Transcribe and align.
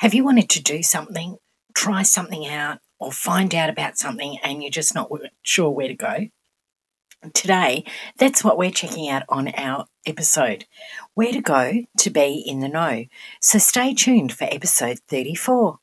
Have 0.00 0.14
you 0.14 0.24
wanted 0.24 0.48
to 0.48 0.62
do 0.62 0.82
something, 0.82 1.36
try 1.74 2.04
something 2.04 2.46
out, 2.46 2.78
or 2.98 3.12
find 3.12 3.54
out 3.54 3.68
about 3.68 3.98
something 3.98 4.38
and 4.42 4.62
you're 4.62 4.70
just 4.70 4.94
not 4.94 5.10
sure 5.42 5.68
where 5.68 5.88
to 5.88 5.94
go? 5.94 6.28
Today, 7.34 7.84
that's 8.16 8.42
what 8.42 8.56
we're 8.56 8.70
checking 8.70 9.10
out 9.10 9.24
on 9.28 9.48
our 9.48 9.84
episode 10.06 10.64
where 11.12 11.32
to 11.32 11.42
go 11.42 11.84
to 11.98 12.08
be 12.08 12.42
in 12.46 12.60
the 12.60 12.68
know. 12.68 13.04
So 13.42 13.58
stay 13.58 13.92
tuned 13.92 14.32
for 14.32 14.44
episode 14.44 15.00
34. 15.06 15.78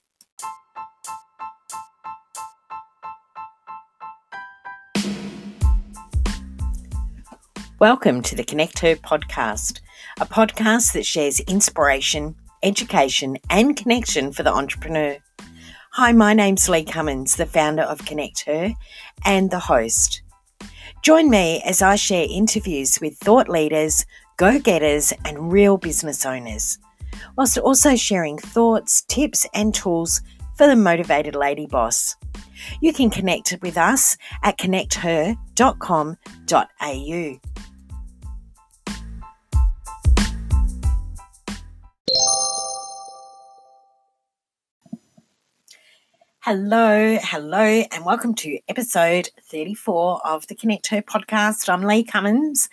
Welcome 7.77 8.23
to 8.23 8.35
the 8.35 8.43
Connect 8.43 8.79
Her 8.79 8.95
podcast, 8.95 9.79
a 10.19 10.25
podcast 10.25 10.93
that 10.93 11.05
shares 11.05 11.39
inspiration 11.41 12.35
education, 12.67 13.37
and 13.49 13.77
connection 13.77 14.33
for 14.33 14.43
the 14.43 14.53
entrepreneur. 14.53 15.17
Hi, 15.93 16.11
my 16.11 16.33
name's 16.33 16.67
Lee 16.67 16.83
Cummins, 16.83 17.37
the 17.37 17.45
founder 17.45 17.83
of 17.83 18.05
Connect 18.05 18.43
Her 18.45 18.73
and 19.25 19.49
the 19.49 19.59
host. 19.59 20.21
Join 21.01 21.29
me 21.29 21.61
as 21.65 21.81
I 21.81 21.95
share 21.95 22.27
interviews 22.29 22.99
with 22.99 23.17
thought 23.17 23.47
leaders, 23.47 24.05
go 24.35 24.59
getters, 24.59 25.13
and 25.23 25.51
real 25.51 25.77
business 25.77 26.25
owners, 26.25 26.77
whilst 27.37 27.57
also 27.57 27.95
sharing 27.95 28.37
thoughts, 28.37 29.03
tips, 29.03 29.47
and 29.53 29.73
tools 29.73 30.21
for 30.57 30.67
the 30.67 30.75
motivated 30.75 31.35
lady 31.35 31.67
boss. 31.67 32.17
You 32.81 32.91
can 32.91 33.09
connect 33.09 33.55
with 33.61 33.77
us 33.77 34.17
at 34.43 34.57
connecther.com.au. 34.57 37.56
Hello, 46.49 47.17
hello, 47.21 47.83
and 47.91 48.05
welcome 48.05 48.33
to 48.35 48.57
episode 48.69 49.29
34 49.51 50.25
of 50.25 50.47
the 50.47 50.55
Connect 50.55 50.87
Her 50.87 51.01
podcast. 51.01 51.67
I'm 51.67 51.81
Lee 51.81 52.05
Cummins, 52.05 52.69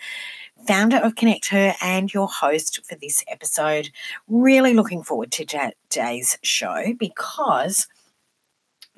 founder 0.65 0.95
of 0.95 1.15
Connect 1.15 1.49
Her 1.49 1.73
and 1.81 2.13
your 2.13 2.29
host 2.29 2.85
for 2.85 2.95
this 2.95 3.21
episode. 3.27 3.89
Really 4.29 4.73
looking 4.73 5.03
forward 5.03 5.33
to 5.33 5.45
today's 5.45 6.37
show 6.41 6.93
because. 6.97 7.85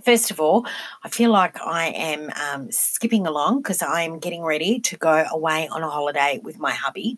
First 0.06 0.30
of 0.30 0.40
all, 0.40 0.64
I 1.04 1.10
feel 1.10 1.32
like 1.32 1.60
I 1.60 1.88
am 1.88 2.30
um, 2.40 2.72
skipping 2.72 3.26
along 3.26 3.64
because 3.64 3.82
I'm 3.82 4.20
getting 4.20 4.44
ready 4.44 4.80
to 4.82 4.96
go 4.96 5.26
away 5.32 5.68
on 5.70 5.82
a 5.82 5.90
holiday 5.90 6.40
with 6.44 6.60
my 6.60 6.70
hubby. 6.70 7.18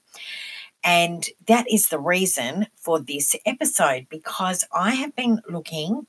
And 0.82 1.28
that 1.48 1.70
is 1.70 1.90
the 1.90 2.00
reason 2.00 2.68
for 2.78 3.02
this 3.02 3.36
episode 3.46 4.08
because 4.10 4.64
I 4.72 4.92
have 4.92 5.14
been 5.14 5.42
looking 5.50 6.08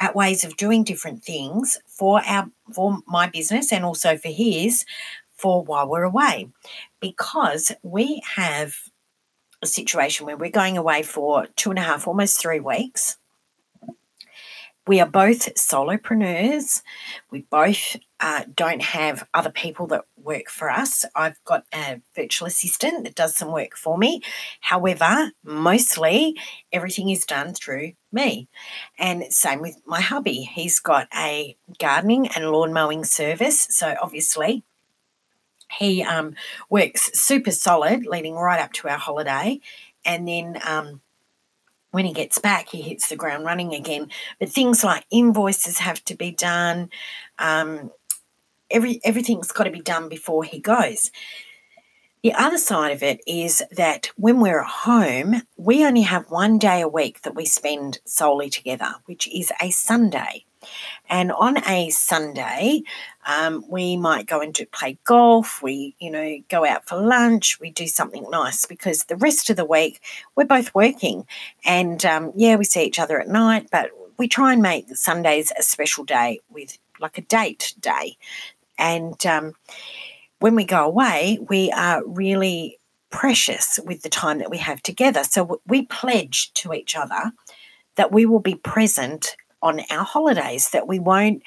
at 0.00 0.14
ways 0.14 0.44
of 0.44 0.56
doing 0.56 0.84
different 0.84 1.22
things 1.22 1.78
for 1.86 2.22
our 2.26 2.50
for 2.72 2.98
my 3.06 3.28
business 3.28 3.72
and 3.72 3.84
also 3.84 4.16
for 4.16 4.28
his 4.28 4.84
for 5.34 5.62
while 5.64 5.88
we're 5.88 6.02
away. 6.02 6.48
Because 7.00 7.72
we 7.82 8.22
have 8.36 8.74
a 9.62 9.66
situation 9.66 10.26
where 10.26 10.36
we're 10.36 10.50
going 10.50 10.78
away 10.78 11.02
for 11.02 11.46
two 11.56 11.70
and 11.70 11.78
a 11.78 11.82
half 11.82 12.06
almost 12.06 12.40
three 12.40 12.60
weeks 12.60 13.16
we 14.88 15.00
are 15.00 15.06
both 15.06 15.54
solopreneurs. 15.54 16.82
We 17.30 17.42
both 17.50 17.96
uh, 18.20 18.44
don't 18.54 18.80
have 18.80 19.28
other 19.34 19.50
people 19.50 19.86
that 19.88 20.06
work 20.16 20.48
for 20.48 20.70
us. 20.70 21.04
I've 21.14 21.42
got 21.44 21.64
a 21.74 22.00
virtual 22.16 22.48
assistant 22.48 23.04
that 23.04 23.14
does 23.14 23.36
some 23.36 23.52
work 23.52 23.76
for 23.76 23.98
me. 23.98 24.22
However, 24.60 25.32
mostly 25.44 26.36
everything 26.72 27.10
is 27.10 27.26
done 27.26 27.52
through 27.52 27.92
me. 28.10 28.48
And 28.98 29.30
same 29.30 29.60
with 29.60 29.76
my 29.84 30.00
hubby. 30.00 30.48
He's 30.50 30.80
got 30.80 31.06
a 31.14 31.56
gardening 31.78 32.28
and 32.28 32.50
lawn 32.50 32.72
mowing 32.72 33.04
service. 33.04 33.68
So 33.70 33.94
obviously, 34.00 34.64
he 35.78 36.02
um, 36.02 36.34
works 36.70 37.10
super 37.12 37.50
solid 37.50 38.06
leading 38.06 38.36
right 38.36 38.60
up 38.60 38.72
to 38.72 38.88
our 38.88 38.96
holiday. 38.96 39.60
And 40.06 40.26
then 40.26 40.58
um, 40.64 41.02
when 41.90 42.04
he 42.04 42.12
gets 42.12 42.38
back, 42.38 42.68
he 42.68 42.82
hits 42.82 43.08
the 43.08 43.16
ground 43.16 43.44
running 43.44 43.74
again. 43.74 44.10
But 44.38 44.50
things 44.50 44.84
like 44.84 45.06
invoices 45.10 45.78
have 45.78 46.04
to 46.06 46.14
be 46.14 46.30
done. 46.30 46.90
Um, 47.38 47.90
every 48.70 49.00
everything's 49.04 49.52
got 49.52 49.64
to 49.64 49.70
be 49.70 49.80
done 49.80 50.08
before 50.08 50.44
he 50.44 50.60
goes. 50.60 51.10
The 52.22 52.32
other 52.32 52.58
side 52.58 52.90
of 52.90 53.02
it 53.02 53.20
is 53.26 53.62
that 53.70 54.10
when 54.16 54.40
we're 54.40 54.60
at 54.60 54.68
home, 54.68 55.42
we 55.56 55.86
only 55.86 56.02
have 56.02 56.30
one 56.30 56.58
day 56.58 56.80
a 56.80 56.88
week 56.88 57.22
that 57.22 57.36
we 57.36 57.46
spend 57.46 58.00
solely 58.04 58.50
together, 58.50 58.96
which 59.06 59.28
is 59.28 59.52
a 59.60 59.70
Sunday. 59.70 60.44
And 61.08 61.32
on 61.32 61.62
a 61.66 61.90
Sunday, 61.90 62.82
um, 63.26 63.64
we 63.68 63.96
might 63.96 64.26
go 64.26 64.40
and 64.40 64.52
do, 64.52 64.66
play 64.66 64.98
golf. 65.04 65.62
We, 65.62 65.94
you 65.98 66.10
know, 66.10 66.38
go 66.48 66.64
out 66.64 66.86
for 66.86 66.96
lunch. 66.96 67.58
We 67.60 67.70
do 67.70 67.86
something 67.86 68.26
nice 68.30 68.66
because 68.66 69.04
the 69.04 69.16
rest 69.16 69.50
of 69.50 69.56
the 69.56 69.64
week 69.64 70.02
we're 70.36 70.44
both 70.44 70.74
working. 70.74 71.26
And 71.64 72.04
um, 72.04 72.32
yeah, 72.34 72.56
we 72.56 72.64
see 72.64 72.84
each 72.84 72.98
other 72.98 73.20
at 73.20 73.28
night, 73.28 73.68
but 73.70 73.90
we 74.18 74.28
try 74.28 74.52
and 74.52 74.62
make 74.62 74.94
Sundays 74.96 75.52
a 75.58 75.62
special 75.62 76.04
day 76.04 76.40
with 76.50 76.78
like 77.00 77.18
a 77.18 77.22
date 77.22 77.74
day. 77.80 78.16
And 78.76 79.24
um, 79.26 79.54
when 80.40 80.54
we 80.54 80.64
go 80.64 80.84
away, 80.84 81.38
we 81.48 81.70
are 81.72 82.02
really 82.06 82.78
precious 83.10 83.78
with 83.84 84.02
the 84.02 84.08
time 84.08 84.38
that 84.38 84.50
we 84.50 84.58
have 84.58 84.82
together. 84.82 85.24
So 85.24 85.60
we 85.66 85.82
pledge 85.82 86.52
to 86.54 86.72
each 86.72 86.96
other 86.96 87.32
that 87.96 88.12
we 88.12 88.26
will 88.26 88.40
be 88.40 88.54
present 88.54 89.36
on 89.62 89.80
our 89.90 90.04
holidays, 90.04 90.70
that 90.70 90.86
we 90.86 90.98
won't 90.98 91.42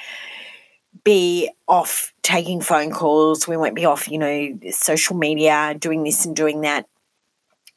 be 1.04 1.50
off 1.68 2.14
taking 2.22 2.62
phone 2.62 2.92
calls, 2.92 3.48
we 3.48 3.58
won't 3.58 3.76
be 3.76 3.86
off, 3.86 4.10
you 4.10 4.18
know, 4.18 4.60
social 4.72 5.16
media, 5.16 5.76
doing 5.78 6.04
this 6.04 6.26
and 6.26 6.36
doing 6.36 6.62
that 6.62 6.86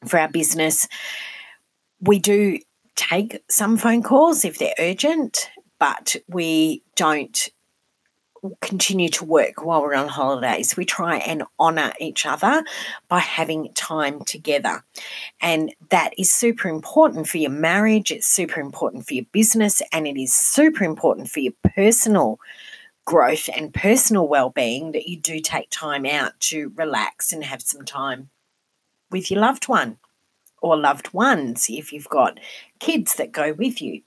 for 0.07 0.19
our 0.19 0.29
business. 0.29 0.89
We 2.01 2.19
do 2.19 2.59
take 2.97 3.43
some 3.49 3.77
phone 3.77 4.03
calls 4.03 4.45
if 4.45 4.59
they're 4.59 4.75
urgent, 4.79 5.51
but 5.79 6.17
we 6.29 6.83
don't 6.97 7.49
continue 8.61 9.09
to 9.11 9.25
work 9.25 9.65
while 9.65 9.83
we're 9.83 9.95
on 9.95 10.09
holidays. 10.09 10.77
We 10.77 10.85
try 10.85 11.19
and 11.19 11.45
honour 11.59 11.93
each 11.99 12.27
other 12.27 12.65
by 13.09 13.21
having 13.21 13.73
time 13.75 14.25
together. 14.25 14.85
And 15.41 15.75
that 15.91 16.13
is 16.19 16.33
super 16.33 16.69
important 16.69 17.29
for 17.29 17.39
your 17.39 17.51
marriage, 17.51 18.11
it's 18.11 18.27
super 18.27 18.61
important 18.61 19.07
for 19.07 19.15
your 19.15 19.27
business, 19.33 19.83
and 19.93 20.07
it 20.07 20.21
is 20.21 20.35
super 20.35 20.85
important 20.85 21.31
for 21.31 21.41
your 21.41 21.55
personal 21.75 22.39
growth 23.05 23.51
and 23.55 23.75
personal 23.75 24.27
well-being 24.27 24.93
that 24.93 25.07
you 25.07 25.17
do 25.19 25.39
take 25.41 25.69
time 25.71 26.07
out 26.07 26.39
to 26.41 26.73
relax 26.77 27.33
and 27.33 27.45
have 27.45 27.61
some 27.61 27.85
time 27.85 28.31
with 29.11 29.31
your 29.31 29.41
loved 29.41 29.69
one 29.69 29.99
or 30.63 30.77
loved 30.77 31.13
ones 31.13 31.67
if 31.69 31.93
you've 31.93 32.09
got 32.09 32.41
kids 32.79 33.17
that 33.17 33.31
go 33.31 33.53
with 33.53 33.83
you. 33.83 34.01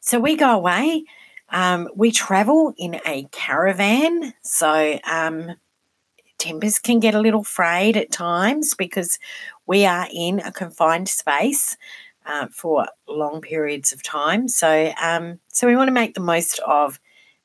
So 0.00 0.18
we 0.18 0.34
go 0.36 0.50
away 0.50 1.04
um, 1.50 1.88
we 1.94 2.10
travel 2.10 2.74
in 2.76 3.00
a 3.06 3.26
caravan, 3.32 4.34
so 4.42 4.98
um, 5.04 5.56
tempers 6.38 6.78
can 6.78 7.00
get 7.00 7.14
a 7.14 7.20
little 7.20 7.44
frayed 7.44 7.96
at 7.96 8.10
times 8.10 8.74
because 8.74 9.18
we 9.66 9.84
are 9.84 10.08
in 10.12 10.40
a 10.40 10.52
confined 10.52 11.08
space 11.08 11.76
uh, 12.26 12.46
for 12.50 12.86
long 13.08 13.40
periods 13.40 13.92
of 13.92 14.02
time. 14.02 14.48
So, 14.48 14.92
um, 15.00 15.40
so 15.48 15.66
we 15.66 15.76
want 15.76 15.88
to 15.88 15.92
make 15.92 16.14
the 16.14 16.20
most 16.20 16.60
of 16.60 17.00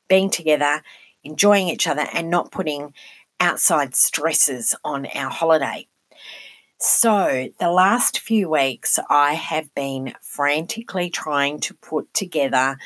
being 0.07 0.29
together, 0.29 0.81
enjoying 1.23 1.69
each 1.69 1.87
other, 1.87 2.05
and 2.13 2.29
not 2.29 2.51
putting 2.51 2.93
outside 3.39 3.95
stresses 3.95 4.75
on 4.83 5.07
our 5.07 5.29
holiday. 5.29 5.87
So, 6.78 7.50
the 7.58 7.72
last 7.72 8.19
few 8.19 8.50
weeks, 8.50 9.00
I 9.09 9.34
have 9.34 9.74
been 9.75 10.13
frantically 10.22 11.09
trying 11.09 11.61
to 11.61 11.73
put 11.73 12.14
together 12.14 12.78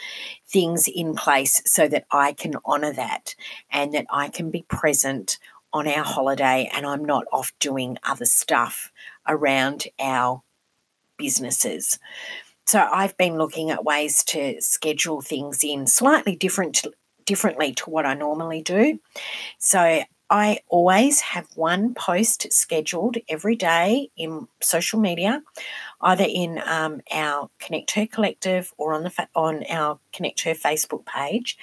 things 0.48 0.88
in 0.88 1.16
place 1.16 1.60
so 1.66 1.88
that 1.88 2.06
I 2.12 2.34
can 2.34 2.54
honour 2.66 2.94
that 2.94 3.34
and 3.72 3.92
that 3.96 4.06
I 4.12 4.30
can 4.30 4.52
be 4.52 4.62
present 4.68 5.40
on 5.74 5.88
our 5.88 6.04
holiday 6.04 6.70
and 6.72 6.86
I'm 6.86 7.04
not 7.04 7.26
off 7.32 7.52
doing 7.60 7.98
other 8.04 8.26
stuff 8.26 8.92
around 9.28 9.88
our 10.00 10.44
businesses. 11.18 11.98
So, 12.68 12.88
I've 12.92 13.18
been 13.18 13.40
looking 13.40 13.72
at 13.72 13.84
ways 13.84 14.24
to 14.26 14.62
schedule 14.62 15.22
things 15.22 15.64
in 15.64 15.88
slightly 15.88 16.36
different 16.36 16.86
differently 17.26 17.74
to 17.74 17.90
what 17.90 18.06
I 18.06 18.14
normally 18.14 18.62
do. 18.62 19.00
So, 19.58 20.04
I 20.30 20.60
always 20.68 21.22
have 21.22 21.48
one 21.56 21.96
post 21.96 22.52
scheduled 22.54 23.18
every 23.28 23.56
day 23.56 24.10
in 24.16 24.48
social 24.62 25.00
media, 25.00 25.42
either 26.02 26.26
in 26.28 26.62
um, 26.66 27.02
our 27.12 27.50
Connect 27.60 27.92
Her 27.92 28.06
Collective 28.06 28.72
or 28.78 28.94
on 28.94 29.04
the 29.04 29.28
on 29.36 29.64
our 29.70 30.00
Connect 30.14 30.42
Her 30.42 30.54
Facebook 30.54 31.06
page. 31.06 31.58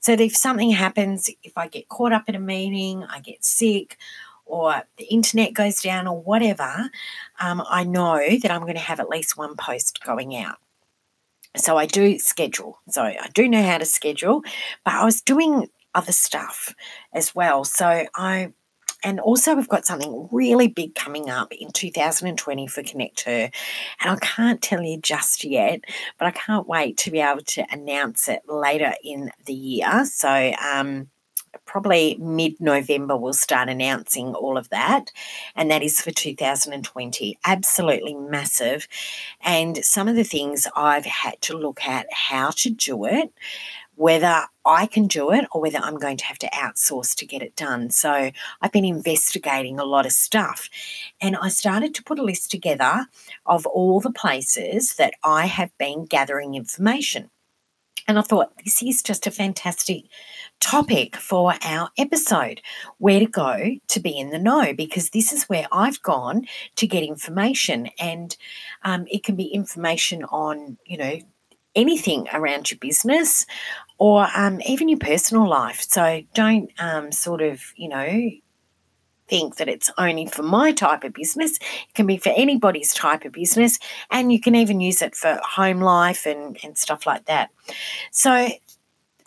So 0.00 0.16
that 0.16 0.22
if 0.22 0.36
something 0.36 0.70
happens, 0.70 1.30
if 1.42 1.56
I 1.56 1.68
get 1.68 1.88
caught 1.88 2.12
up 2.12 2.28
in 2.28 2.34
a 2.34 2.40
meeting, 2.40 3.04
I 3.04 3.20
get 3.20 3.42
sick, 3.44 3.96
or 4.44 4.82
the 4.98 5.04
internet 5.04 5.54
goes 5.54 5.80
down, 5.80 6.06
or 6.06 6.20
whatever, 6.20 6.90
um, 7.40 7.62
I 7.68 7.84
know 7.84 8.20
that 8.42 8.50
I'm 8.50 8.62
going 8.62 8.74
to 8.74 8.80
have 8.80 9.00
at 9.00 9.08
least 9.08 9.38
one 9.38 9.56
post 9.56 10.04
going 10.04 10.36
out. 10.36 10.58
So 11.56 11.76
I 11.76 11.86
do 11.86 12.18
schedule. 12.18 12.78
So 12.90 13.02
I 13.02 13.28
do 13.32 13.48
know 13.48 13.62
how 13.62 13.78
to 13.78 13.84
schedule, 13.84 14.42
but 14.84 14.94
I 14.94 15.04
was 15.04 15.20
doing 15.20 15.68
other 15.94 16.12
stuff 16.12 16.74
as 17.12 17.34
well. 17.34 17.64
So 17.64 18.06
I 18.14 18.52
and 19.02 19.18
also, 19.18 19.54
we've 19.54 19.68
got 19.68 19.86
something 19.86 20.28
really 20.30 20.68
big 20.68 20.94
coming 20.94 21.30
up 21.30 21.52
in 21.52 21.70
2020 21.72 22.66
for 22.66 22.82
Connect 22.82 23.22
Her. 23.22 23.50
And 24.00 24.10
I 24.10 24.16
can't 24.16 24.60
tell 24.60 24.82
you 24.82 24.98
just 24.98 25.42
yet, 25.42 25.80
but 26.18 26.26
I 26.26 26.30
can't 26.32 26.68
wait 26.68 26.98
to 26.98 27.10
be 27.10 27.20
able 27.20 27.40
to 27.40 27.64
announce 27.72 28.28
it 28.28 28.42
later 28.46 28.92
in 29.02 29.30
the 29.46 29.54
year. 29.54 30.04
So, 30.04 30.52
um, 30.62 31.08
probably 31.64 32.16
mid 32.20 32.60
November, 32.60 33.16
we'll 33.16 33.32
start 33.32 33.68
announcing 33.68 34.34
all 34.34 34.56
of 34.56 34.68
that. 34.70 35.10
And 35.56 35.70
that 35.70 35.82
is 35.82 36.00
for 36.00 36.10
2020. 36.10 37.38
Absolutely 37.44 38.14
massive. 38.14 38.86
And 39.40 39.78
some 39.84 40.08
of 40.08 40.16
the 40.16 40.24
things 40.24 40.66
I've 40.76 41.06
had 41.06 41.40
to 41.42 41.56
look 41.56 41.86
at 41.86 42.06
how 42.12 42.50
to 42.50 42.70
do 42.70 43.04
it 43.04 43.32
whether 44.00 44.46
I 44.64 44.86
can 44.86 45.08
do 45.08 45.30
it 45.30 45.44
or 45.52 45.60
whether 45.60 45.76
I'm 45.76 45.98
going 45.98 46.16
to 46.16 46.24
have 46.24 46.38
to 46.38 46.48
outsource 46.54 47.14
to 47.16 47.26
get 47.26 47.42
it 47.42 47.54
done. 47.54 47.90
So 47.90 48.30
I've 48.62 48.72
been 48.72 48.86
investigating 48.86 49.78
a 49.78 49.84
lot 49.84 50.06
of 50.06 50.12
stuff 50.12 50.70
and 51.20 51.36
I 51.36 51.50
started 51.50 51.94
to 51.94 52.02
put 52.02 52.18
a 52.18 52.22
list 52.22 52.50
together 52.50 53.08
of 53.44 53.66
all 53.66 54.00
the 54.00 54.10
places 54.10 54.94
that 54.94 55.12
I 55.22 55.44
have 55.44 55.76
been 55.76 56.06
gathering 56.06 56.54
information. 56.54 57.28
And 58.08 58.18
I 58.18 58.22
thought 58.22 58.56
this 58.64 58.82
is 58.82 59.02
just 59.02 59.26
a 59.26 59.30
fantastic 59.30 60.04
topic 60.60 61.16
for 61.16 61.52
our 61.62 61.90
episode 61.98 62.62
where 62.96 63.20
to 63.20 63.26
go 63.26 63.76
to 63.88 64.00
be 64.00 64.18
in 64.18 64.30
the 64.30 64.38
know 64.38 64.72
because 64.72 65.10
this 65.10 65.30
is 65.30 65.44
where 65.44 65.66
I've 65.72 66.02
gone 66.02 66.46
to 66.76 66.86
get 66.86 67.02
information 67.02 67.90
and 67.98 68.34
um, 68.82 69.04
it 69.10 69.24
can 69.24 69.36
be 69.36 69.48
information 69.48 70.24
on 70.24 70.78
you 70.86 70.96
know 70.96 71.18
anything 71.74 72.26
around 72.32 72.70
your 72.70 72.78
business 72.78 73.46
or 74.00 74.26
um, 74.34 74.62
even 74.66 74.88
your 74.88 74.98
personal 74.98 75.46
life. 75.46 75.82
So 75.82 76.22
don't 76.32 76.72
um, 76.78 77.12
sort 77.12 77.42
of, 77.42 77.62
you 77.76 77.86
know, 77.86 78.30
think 79.28 79.56
that 79.56 79.68
it's 79.68 79.90
only 79.98 80.26
for 80.26 80.42
my 80.42 80.72
type 80.72 81.04
of 81.04 81.12
business. 81.12 81.58
It 81.58 81.94
can 81.94 82.06
be 82.06 82.16
for 82.16 82.32
anybody's 82.34 82.94
type 82.94 83.26
of 83.26 83.32
business, 83.32 83.78
and 84.10 84.32
you 84.32 84.40
can 84.40 84.54
even 84.54 84.80
use 84.80 85.02
it 85.02 85.14
for 85.14 85.38
home 85.44 85.82
life 85.82 86.26
and, 86.26 86.58
and 86.64 86.78
stuff 86.78 87.06
like 87.06 87.26
that. 87.26 87.50
So, 88.10 88.48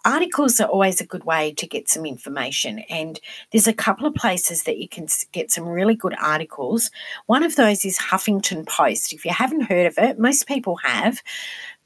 articles 0.04 0.60
are 0.60 0.68
always 0.68 1.00
a 1.00 1.06
good 1.06 1.24
way 1.24 1.54
to 1.54 1.68
get 1.68 1.88
some 1.88 2.08
information, 2.08 2.80
and 2.90 3.20
there's 3.52 3.68
a 3.68 3.74
couple 3.74 4.08
of 4.08 4.16
places 4.16 4.64
that 4.64 4.80
you 4.80 4.90
can 4.90 5.08
get 5.32 5.52
some 5.52 5.66
really 5.66 5.96
good 5.96 6.16
articles. 6.20 6.90
One 7.28 7.44
of 7.44 7.56
those 7.58 7.86
is 7.86 8.00
Huffington 8.00 8.68
Post. 8.68 9.14
If 9.14 9.24
you 9.24 9.32
haven't 9.32 9.62
heard 9.70 9.86
of 9.86 10.00
it, 10.00 10.18
most 10.18 10.48
people 10.48 10.78
have. 10.78 11.22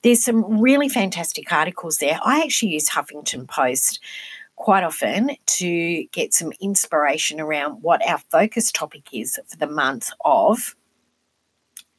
There's 0.03 0.23
some 0.23 0.61
really 0.61 0.89
fantastic 0.89 1.51
articles 1.51 1.97
there. 1.97 2.19
I 2.23 2.41
actually 2.41 2.73
use 2.73 2.89
Huffington 2.89 3.47
Post 3.47 3.99
quite 4.55 4.83
often 4.83 5.31
to 5.45 6.05
get 6.11 6.33
some 6.33 6.51
inspiration 6.59 7.39
around 7.39 7.81
what 7.81 8.07
our 8.07 8.19
focus 8.31 8.71
topic 8.71 9.03
is 9.11 9.39
for 9.47 9.57
the 9.57 9.67
month 9.67 10.09
of 10.25 10.75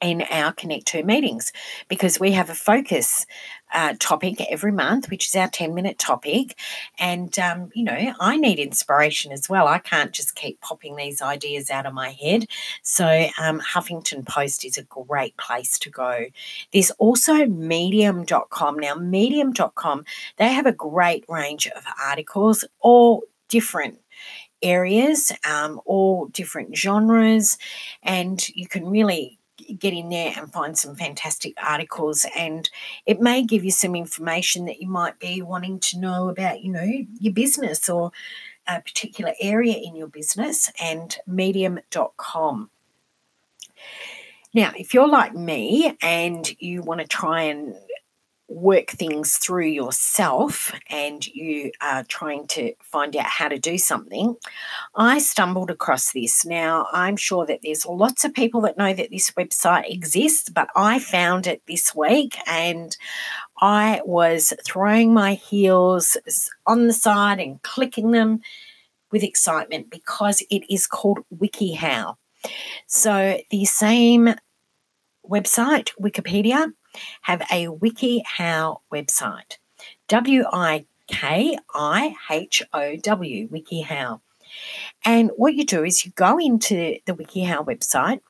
in 0.00 0.22
our 0.22 0.52
Connect 0.52 0.90
Her 0.90 1.02
meetings 1.02 1.52
because 1.88 2.20
we 2.20 2.32
have 2.32 2.50
a 2.50 2.54
focus 2.54 3.26
uh, 3.72 3.94
topic 3.98 4.40
every 4.50 4.72
month, 4.72 5.10
which 5.10 5.26
is 5.26 5.36
our 5.36 5.48
10 5.48 5.74
minute 5.74 5.98
topic. 5.98 6.58
And, 6.98 7.36
um, 7.38 7.70
you 7.74 7.84
know, 7.84 8.14
I 8.20 8.36
need 8.36 8.58
inspiration 8.58 9.32
as 9.32 9.48
well. 9.48 9.66
I 9.66 9.78
can't 9.78 10.12
just 10.12 10.34
keep 10.34 10.60
popping 10.60 10.96
these 10.96 11.20
ideas 11.20 11.70
out 11.70 11.86
of 11.86 11.94
my 11.94 12.10
head. 12.10 12.46
So, 12.82 13.26
um, 13.38 13.60
Huffington 13.60 14.26
Post 14.26 14.64
is 14.64 14.78
a 14.78 14.84
great 14.84 15.36
place 15.36 15.78
to 15.80 15.90
go. 15.90 16.26
There's 16.72 16.90
also 16.92 17.46
medium.com. 17.46 18.78
Now, 18.78 18.94
medium.com, 18.94 20.04
they 20.36 20.48
have 20.48 20.66
a 20.66 20.72
great 20.72 21.24
range 21.28 21.66
of 21.66 21.84
articles, 22.02 22.64
all 22.80 23.24
different 23.48 23.98
areas, 24.62 25.32
um, 25.48 25.80
all 25.84 26.26
different 26.26 26.76
genres, 26.76 27.58
and 28.02 28.48
you 28.50 28.66
can 28.66 28.86
really 28.86 29.38
get 29.78 29.92
in 29.92 30.08
there 30.08 30.32
and 30.36 30.52
find 30.52 30.78
some 30.78 30.94
fantastic 30.94 31.54
articles 31.62 32.26
and 32.36 32.70
it 33.06 33.20
may 33.20 33.42
give 33.42 33.64
you 33.64 33.70
some 33.70 33.94
information 33.94 34.64
that 34.64 34.80
you 34.80 34.88
might 34.88 35.18
be 35.18 35.42
wanting 35.42 35.78
to 35.80 35.98
know 35.98 36.28
about 36.28 36.62
you 36.62 36.70
know 36.70 36.86
your 37.20 37.32
business 37.32 37.88
or 37.88 38.10
a 38.66 38.80
particular 38.80 39.32
area 39.40 39.74
in 39.76 39.96
your 39.96 40.08
business 40.08 40.70
and 40.80 41.18
medium.com 41.26 42.70
now 44.54 44.72
if 44.76 44.94
you're 44.94 45.08
like 45.08 45.34
me 45.34 45.96
and 46.02 46.54
you 46.60 46.82
want 46.82 47.00
to 47.00 47.06
try 47.06 47.42
and 47.42 47.74
work 48.48 48.88
things 48.88 49.36
through 49.36 49.66
yourself 49.66 50.72
and 50.88 51.26
you 51.26 51.70
are 51.82 52.02
trying 52.04 52.46
to 52.46 52.72
find 52.82 53.14
out 53.14 53.26
how 53.26 53.48
to 53.48 53.58
do 53.58 53.76
something, 53.76 54.36
I 54.94 55.18
stumbled 55.18 55.70
across 55.70 56.12
this. 56.12 56.46
Now, 56.46 56.86
I'm 56.92 57.16
sure 57.16 57.44
that 57.46 57.60
there's 57.62 57.84
lots 57.84 58.24
of 58.24 58.32
people 58.32 58.62
that 58.62 58.78
know 58.78 58.94
that 58.94 59.10
this 59.10 59.30
website 59.32 59.92
exists, 59.92 60.48
but 60.48 60.68
I 60.74 60.98
found 60.98 61.46
it 61.46 61.62
this 61.68 61.94
week 61.94 62.36
and 62.46 62.96
I 63.60 64.00
was 64.04 64.54
throwing 64.64 65.12
my 65.12 65.34
heels 65.34 66.16
on 66.66 66.86
the 66.86 66.94
side 66.94 67.40
and 67.40 67.62
clicking 67.62 68.12
them 68.12 68.40
with 69.12 69.22
excitement 69.22 69.90
because 69.90 70.42
it 70.50 70.62
is 70.72 70.86
called 70.86 71.18
WikiHow. 71.36 72.14
So, 72.86 73.40
the 73.50 73.64
same 73.64 74.34
website, 75.28 75.90
Wikipedia, 76.00 76.72
have 77.22 77.42
a 77.50 77.66
WikiHow 77.66 78.80
website. 78.92 79.58
W 80.08 80.44
I 80.52 80.86
K 81.08 81.58
I 81.74 82.14
H 82.30 82.62
O 82.72 82.96
W, 82.96 83.48
WikiHow. 83.48 84.20
And 85.04 85.30
what 85.36 85.54
you 85.54 85.64
do 85.64 85.84
is 85.84 86.04
you 86.04 86.12
go 86.12 86.38
into 86.38 86.98
the 87.06 87.14
WikiHow 87.14 87.66
website, 87.66 88.20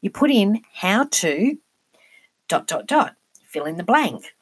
you 0.00 0.10
put 0.10 0.30
in 0.30 0.62
how 0.74 1.04
to 1.04 1.58
dot 2.48 2.66
dot 2.66 2.86
dot, 2.86 3.16
fill 3.46 3.64
in 3.64 3.76
the 3.76 3.84
blank. 3.84 4.34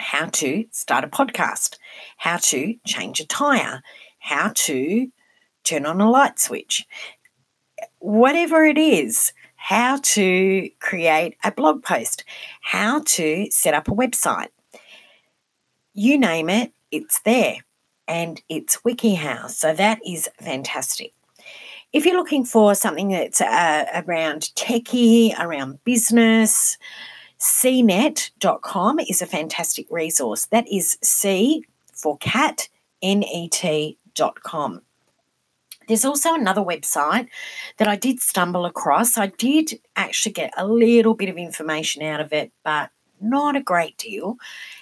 How 0.00 0.26
to 0.26 0.66
start 0.72 1.04
a 1.04 1.08
podcast, 1.08 1.78
how 2.16 2.38
to 2.38 2.76
change 2.84 3.20
a 3.20 3.26
tire, 3.26 3.82
how 4.18 4.50
to 4.54 5.08
turn 5.62 5.86
on 5.86 6.00
a 6.00 6.10
light 6.10 6.38
switch. 6.38 6.86
Whatever 7.98 8.64
it 8.64 8.78
is, 8.78 9.32
how 9.64 9.96
to 10.02 10.68
create 10.78 11.38
a 11.42 11.50
blog 11.50 11.82
post, 11.82 12.22
how 12.60 13.00
to 13.06 13.50
set 13.50 13.72
up 13.72 13.88
a 13.88 13.92
website. 13.92 14.48
You 15.94 16.18
name 16.18 16.50
it, 16.50 16.70
it's 16.90 17.20
there 17.20 17.56
and 18.06 18.42
it's 18.50 18.76
WikiHow. 18.86 19.48
So 19.48 19.72
that 19.72 20.00
is 20.06 20.28
fantastic. 20.38 21.14
If 21.94 22.04
you're 22.04 22.18
looking 22.18 22.44
for 22.44 22.74
something 22.74 23.08
that's 23.08 23.40
uh, 23.40 24.02
around 24.06 24.50
techie, 24.54 25.32
around 25.40 25.82
business, 25.84 26.76
cnet.com 27.40 28.98
is 28.98 29.22
a 29.22 29.26
fantastic 29.26 29.86
resource. 29.90 30.44
That 30.44 30.68
is 30.70 30.98
C 31.02 31.64
for 31.94 32.18
cat, 32.18 32.68
N 33.00 33.22
E 33.22 33.48
T.com. 33.48 34.82
There's 35.86 36.04
also 36.04 36.34
another 36.34 36.60
website 36.60 37.28
that 37.78 37.88
I 37.88 37.96
did 37.96 38.20
stumble 38.20 38.66
across. 38.66 39.18
I 39.18 39.28
did 39.28 39.80
actually 39.96 40.32
get 40.32 40.52
a 40.56 40.66
little 40.66 41.14
bit 41.14 41.28
of 41.28 41.36
information 41.36 42.02
out 42.02 42.20
of 42.20 42.32
it, 42.32 42.52
but 42.64 42.90
not 43.20 43.56
a 43.56 43.62
great 43.62 43.96
deal. 43.96 44.36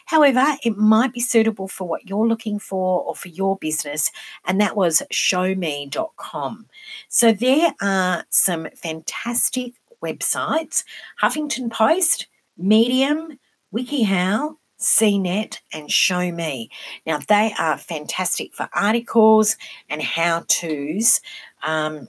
However, 0.06 0.56
it 0.64 0.76
might 0.76 1.12
be 1.12 1.20
suitable 1.20 1.68
for 1.68 1.86
what 1.86 2.08
you're 2.08 2.26
looking 2.26 2.58
for 2.58 3.02
or 3.02 3.14
for 3.14 3.28
your 3.28 3.56
business, 3.56 4.10
and 4.46 4.60
that 4.60 4.76
was 4.76 5.02
showme.com. 5.12 6.66
So 7.08 7.32
there 7.32 7.74
are 7.80 8.24
some 8.30 8.68
fantastic 8.74 9.74
websites 10.02 10.84
Huffington 11.22 11.70
Post, 11.70 12.26
Medium, 12.58 13.38
WikiHow, 13.74 14.56
CNET, 14.82 15.58
and 15.72 15.90
Show 15.90 16.30
Me. 16.30 16.70
Now, 17.06 17.18
they 17.18 17.54
are 17.58 17.78
fantastic 17.78 18.54
for 18.54 18.68
articles 18.74 19.56
and 19.88 20.02
how 20.02 20.44
to's, 20.48 21.20
um, 21.62 22.08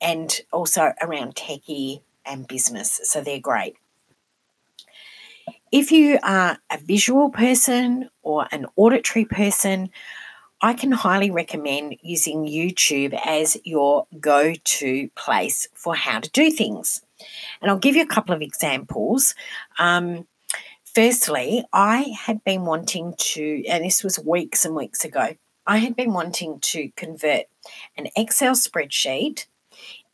and 0.00 0.40
also 0.52 0.92
around 1.00 1.34
techie 1.34 2.02
and 2.26 2.46
business. 2.46 3.00
So 3.04 3.20
they're 3.20 3.40
great. 3.40 3.76
If 5.70 5.90
you 5.90 6.18
are 6.22 6.58
a 6.70 6.78
visual 6.78 7.30
person 7.30 8.08
or 8.22 8.46
an 8.52 8.66
auditory 8.76 9.24
person, 9.24 9.90
I 10.62 10.72
can 10.72 10.92
highly 10.92 11.30
recommend 11.30 11.96
using 12.00 12.46
YouTube 12.46 13.18
as 13.24 13.56
your 13.64 14.06
go 14.20 14.54
to 14.54 15.10
place 15.16 15.68
for 15.74 15.94
how 15.94 16.20
to 16.20 16.30
do 16.30 16.50
things. 16.50 17.02
And 17.60 17.70
I'll 17.70 17.78
give 17.78 17.96
you 17.96 18.02
a 18.02 18.06
couple 18.06 18.34
of 18.34 18.40
examples. 18.40 19.34
Um, 19.78 20.26
Firstly, 20.94 21.64
I 21.72 22.14
had 22.16 22.44
been 22.44 22.64
wanting 22.64 23.14
to, 23.18 23.64
and 23.66 23.84
this 23.84 24.04
was 24.04 24.18
weeks 24.18 24.64
and 24.64 24.76
weeks 24.76 25.04
ago, 25.04 25.34
I 25.66 25.78
had 25.78 25.96
been 25.96 26.12
wanting 26.12 26.60
to 26.60 26.90
convert 26.96 27.46
an 27.96 28.08
Excel 28.16 28.54
spreadsheet 28.54 29.46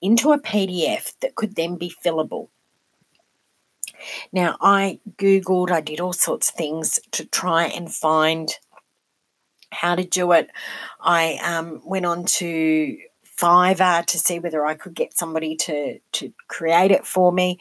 into 0.01 0.33
a 0.33 0.41
PDF 0.41 1.13
that 1.21 1.35
could 1.35 1.55
then 1.55 1.77
be 1.77 1.93
fillable. 2.03 2.49
Now, 4.33 4.57
I 4.63 5.01
Googled, 5.19 5.71
I 5.71 5.83
did 5.83 6.01
all 6.01 6.15
sorts 6.15 6.49
of 6.49 6.55
things 6.55 6.99
to 7.11 7.27
try 7.27 7.65
and 7.67 7.93
find 7.93 8.51
how 9.73 9.95
to 9.95 10.05
do 10.05 10.33
it. 10.33 10.49
I 10.99 11.39
um, 11.45 11.83
went 11.85 12.07
on 12.07 12.25
to 12.25 12.97
Fiverr 13.37 14.07
to 14.07 14.19
see 14.19 14.39
whether 14.39 14.65
I 14.65 14.75
could 14.75 14.95
get 14.95 15.17
somebody 15.17 15.57
to, 15.57 15.99
to 16.13 16.33
create 16.49 16.91
it 16.91 17.07
for 17.07 17.33
me. 17.33 17.59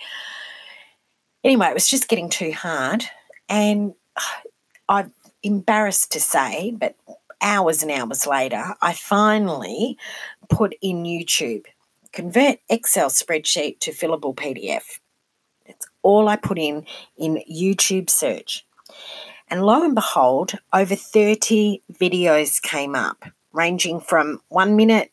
Anyway, 1.44 1.68
it 1.68 1.74
was 1.74 1.88
just 1.88 2.08
getting 2.08 2.30
too 2.30 2.52
hard. 2.52 3.06
And 3.48 3.94
I'm 4.90 5.14
embarrassed 5.44 6.12
to 6.14 6.20
say, 6.20 6.72
but 6.72 6.96
hours 7.42 7.84
and 7.84 7.92
hours 7.92 8.26
later, 8.26 8.76
I 8.82 8.94
finally 8.94 9.98
put 10.50 10.74
in 10.82 11.04
YouTube 11.04 11.66
convert 12.12 12.60
Excel 12.70 13.10
spreadsheet 13.10 13.80
to 13.80 13.92
fillable 13.92 14.36
PDF. 14.36 15.00
That's 15.66 15.88
all 16.02 16.28
I 16.28 16.36
put 16.36 16.58
in 16.58 16.86
in 17.18 17.44
YouTube 17.50 18.10
search. 18.10 18.66
And 19.48 19.64
lo 19.64 19.84
and 19.84 19.96
behold, 19.96 20.54
over 20.74 20.96
30 20.96 21.82
videos 21.94 22.62
came 22.62 22.96
up, 22.96 23.26
ranging 23.52 24.00
from 24.00 24.42
one 24.50 24.76
minute 24.76 25.12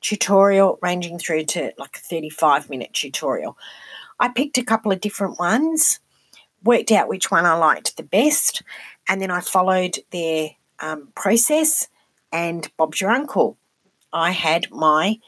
tutorial, 0.00 0.78
ranging 0.80 1.18
through 1.18 1.44
to 1.44 1.72
like 1.78 1.96
a 1.96 2.00
35 2.00 2.70
minute 2.70 2.92
tutorial. 2.92 3.56
I 4.20 4.28
picked 4.28 4.58
a 4.58 4.64
couple 4.64 4.92
of 4.92 5.00
different 5.00 5.38
ones, 5.38 6.00
worked 6.64 6.90
out 6.90 7.08
which 7.08 7.30
one 7.30 7.46
I 7.46 7.54
liked 7.54 7.96
the 7.96 8.02
best, 8.02 8.62
and 9.08 9.20
then 9.20 9.30
I 9.30 9.40
followed 9.40 9.98
their 10.10 10.50
um, 10.80 11.08
process. 11.14 11.88
And 12.32 12.70
Bob's 12.76 13.00
your 13.00 13.10
uncle. 13.10 13.56
I 14.12 14.32
had 14.32 14.70
my 14.70 15.18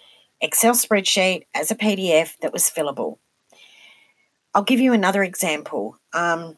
Excel 0.40 0.72
spreadsheet 0.72 1.46
as 1.54 1.70
a 1.70 1.76
PDF 1.76 2.36
that 2.40 2.52
was 2.52 2.70
fillable. 2.70 3.18
I'll 4.54 4.62
give 4.62 4.80
you 4.80 4.92
another 4.92 5.22
example. 5.22 5.96
Um, 6.12 6.56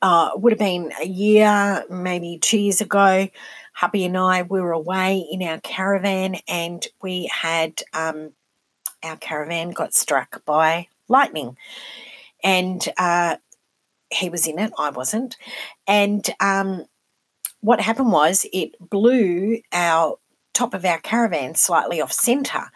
uh, 0.00 0.30
would 0.34 0.52
have 0.52 0.58
been 0.58 0.92
a 1.00 1.06
year, 1.06 1.84
maybe 1.88 2.38
two 2.38 2.58
years 2.58 2.80
ago. 2.80 3.28
Hubby 3.74 4.04
and 4.04 4.16
I 4.18 4.42
we 4.42 4.60
were 4.60 4.72
away 4.72 5.26
in 5.30 5.42
our 5.42 5.60
caravan, 5.60 6.36
and 6.48 6.84
we 7.00 7.30
had 7.32 7.82
um, 7.92 8.32
our 9.02 9.16
caravan 9.16 9.70
got 9.70 9.94
struck 9.94 10.44
by 10.44 10.88
lightning, 11.08 11.56
and 12.42 12.86
uh, 12.96 13.36
he 14.10 14.28
was 14.28 14.46
in 14.46 14.58
it. 14.58 14.72
I 14.78 14.90
wasn't, 14.90 15.36
and 15.86 16.28
um, 16.40 16.86
what 17.60 17.80
happened 17.80 18.12
was 18.12 18.46
it 18.52 18.72
blew 18.80 19.60
our 19.72 20.16
top 20.52 20.74
of 20.74 20.84
our 20.84 20.98
caravan 20.98 21.54
slightly 21.54 22.00
off 22.00 22.12
centre, 22.12 22.70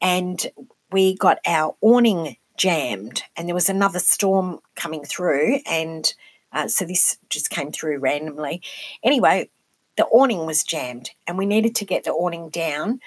and 0.00 0.46
we 0.90 1.16
got 1.16 1.38
our 1.46 1.76
awning 1.80 2.36
jammed, 2.56 3.22
and 3.36 3.48
there 3.48 3.54
was 3.54 3.68
another 3.68 3.98
storm 3.98 4.60
coming 4.76 5.04
through, 5.04 5.60
and 5.66 6.14
uh, 6.52 6.68
so 6.68 6.84
this 6.84 7.18
just 7.30 7.50
came 7.50 7.72
through 7.72 7.98
randomly. 7.98 8.62
Anyway, 9.02 9.50
the 9.96 10.06
awning 10.06 10.46
was 10.46 10.64
jammed, 10.64 11.10
and 11.26 11.36
we 11.36 11.46
needed 11.46 11.74
to 11.76 11.84
get 11.84 12.04
the 12.04 12.10
awning 12.12 12.48
down 12.48 13.00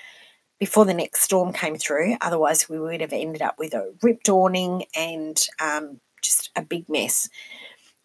before 0.60 0.86
the 0.86 0.94
next 0.94 1.22
storm 1.22 1.54
came 1.54 1.76
through. 1.76 2.18
Otherwise, 2.22 2.70
we 2.70 2.80
would 2.80 3.02
have 3.02 3.14
ended 3.14 3.42
up 3.42 3.58
with 3.60 3.74
a 3.74 3.94
ripped 4.02 4.30
awning 4.30 4.86
and 4.96 5.46
um, 5.60 6.00
just 6.22 6.50
a 6.56 6.62
big 6.62 6.90
mess. 6.90 7.30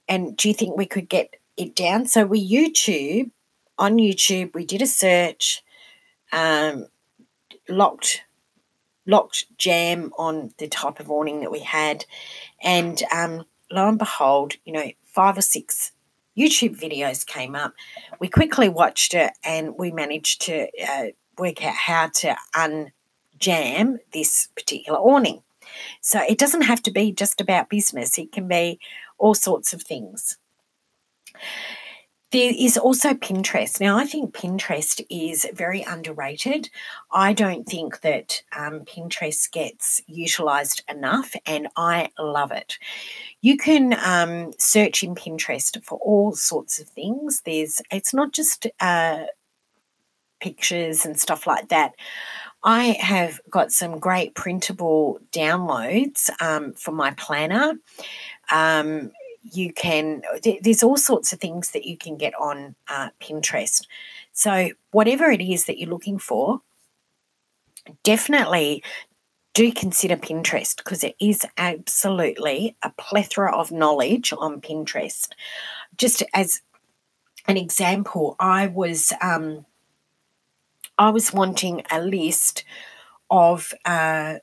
And 0.09 0.37
do 0.37 0.49
you 0.49 0.55
think 0.55 0.77
we 0.77 0.87
could 0.87 1.09
get 1.09 1.35
it 1.57 1.75
down? 1.75 2.07
So 2.07 2.25
we 2.25 2.47
YouTube 2.47 3.31
on 3.79 3.97
YouTube. 3.97 4.55
We 4.55 4.67
did 4.67 4.83
a 4.83 4.87
search, 4.87 5.63
um, 6.33 6.87
locked 7.69 8.23
locked 9.05 9.47
jam 9.59 10.13
on 10.17 10.53
the 10.59 10.69
type 10.69 11.01
of 11.01 11.11
awning 11.11 11.41
that 11.41 11.51
we 11.51 11.61
had, 11.61 12.05
and 12.63 13.03
um, 13.13 13.45
lo 13.71 13.89
and 13.89 13.99
behold, 13.99 14.55
you 14.65 14.73
know, 14.73 14.91
five 15.05 15.37
or 15.37 15.43
six 15.43 15.93
YouTube 16.39 16.79
videos 16.79 17.27
came 17.27 17.55
up. 17.55 17.75
We 18.21 18.29
quickly 18.29 18.69
watched 18.69 19.15
it 19.15 19.33
and 19.45 19.75
we 19.77 19.91
managed 19.91 20.43
to 20.43 20.69
uh, 20.89 21.07
work 21.39 21.65
out 21.65 21.75
how 21.75 22.09
to 22.09 22.37
unjam 22.55 23.99
this 24.13 24.49
particular 24.55 24.99
awning. 24.99 25.43
So 26.01 26.21
it 26.29 26.39
doesn't 26.39 26.63
have 26.63 26.83
to 26.83 26.91
be 26.91 27.13
just 27.13 27.41
about 27.41 27.71
business, 27.71 28.19
it 28.19 28.33
can 28.33 28.49
be 28.49 28.79
all 29.19 29.35
sorts 29.35 29.73
of 29.73 29.83
things. 29.83 30.39
There 32.33 32.53
is 32.59 32.79
also 32.79 33.13
Pinterest. 33.13 33.79
Now, 33.79 33.99
I 33.99 34.07
think 34.07 34.35
Pinterest 34.35 35.05
is 35.11 35.47
very 35.53 35.83
underrated. 35.83 36.71
I 37.11 37.35
don't 37.35 37.65
think 37.69 38.01
that 38.01 38.43
um, 38.57 38.81
Pinterest 38.87 39.53
gets 39.53 40.01
utilized 40.07 40.83
enough, 40.89 41.35
and 41.45 41.69
I 41.77 42.09
love 42.19 42.51
it. 42.51 42.79
You 43.43 43.59
can 43.59 43.99
um, 44.03 44.53
search 44.59 45.03
in 45.03 45.15
Pinterest 45.15 45.85
for 45.85 45.99
all 45.99 46.33
sorts 46.33 46.81
of 46.81 46.89
things. 46.89 47.43
There's, 47.45 47.83
it's 47.91 48.15
not 48.15 48.33
just 48.33 48.67
uh, 48.81 49.25
pictures 50.43 51.07
and 51.07 51.19
stuff 51.19 51.47
like 51.47 51.69
that. 51.69 51.95
I 52.65 52.97
have 53.01 53.41
got 53.49 53.73
some 53.73 53.99
great 53.99 54.35
printable 54.35 55.21
downloads 55.33 56.31
um, 56.41 56.75
for 56.75 56.93
my 56.93 57.13
planner. 57.13 57.75
Um, 58.51 59.13
you 59.43 59.73
can, 59.73 60.23
there's 60.61 60.83
all 60.83 60.97
sorts 60.97 61.33
of 61.33 61.41
things 61.41 61.71
that 61.71 61.85
you 61.85 61.97
can 61.97 62.17
get 62.17 62.35
on 62.35 62.75
uh, 62.89 63.09
Pinterest. 63.21 63.87
So, 64.33 64.71
whatever 64.93 65.31
it 65.31 65.41
is 65.41 65.65
that 65.65 65.79
you're 65.79 65.91
looking 65.91 66.19
for, 66.19 66.61
definitely 68.05 68.83
do 69.55 69.71
consider 69.73 70.17
Pinterest 70.17 70.77
because 70.77 71.05
it 71.05 71.15
is 71.21 71.45
absolutely 71.59 72.77
a 72.83 72.91
plethora 72.91 73.55
of 73.55 73.73
knowledge 73.73 74.33
on 74.39 74.61
Pinterest. 74.61 75.29
Just 75.97 76.23
as 76.33 76.63
an 77.47 77.57
example, 77.57 78.37
I 78.39 78.69
was 78.69 79.13
um, 79.21 79.67
I 80.99 81.11
was 81.11 81.33
wanting 81.33 81.83
a 81.91 82.01
list 82.01 82.65
of 83.31 83.73
uh, 83.85 84.37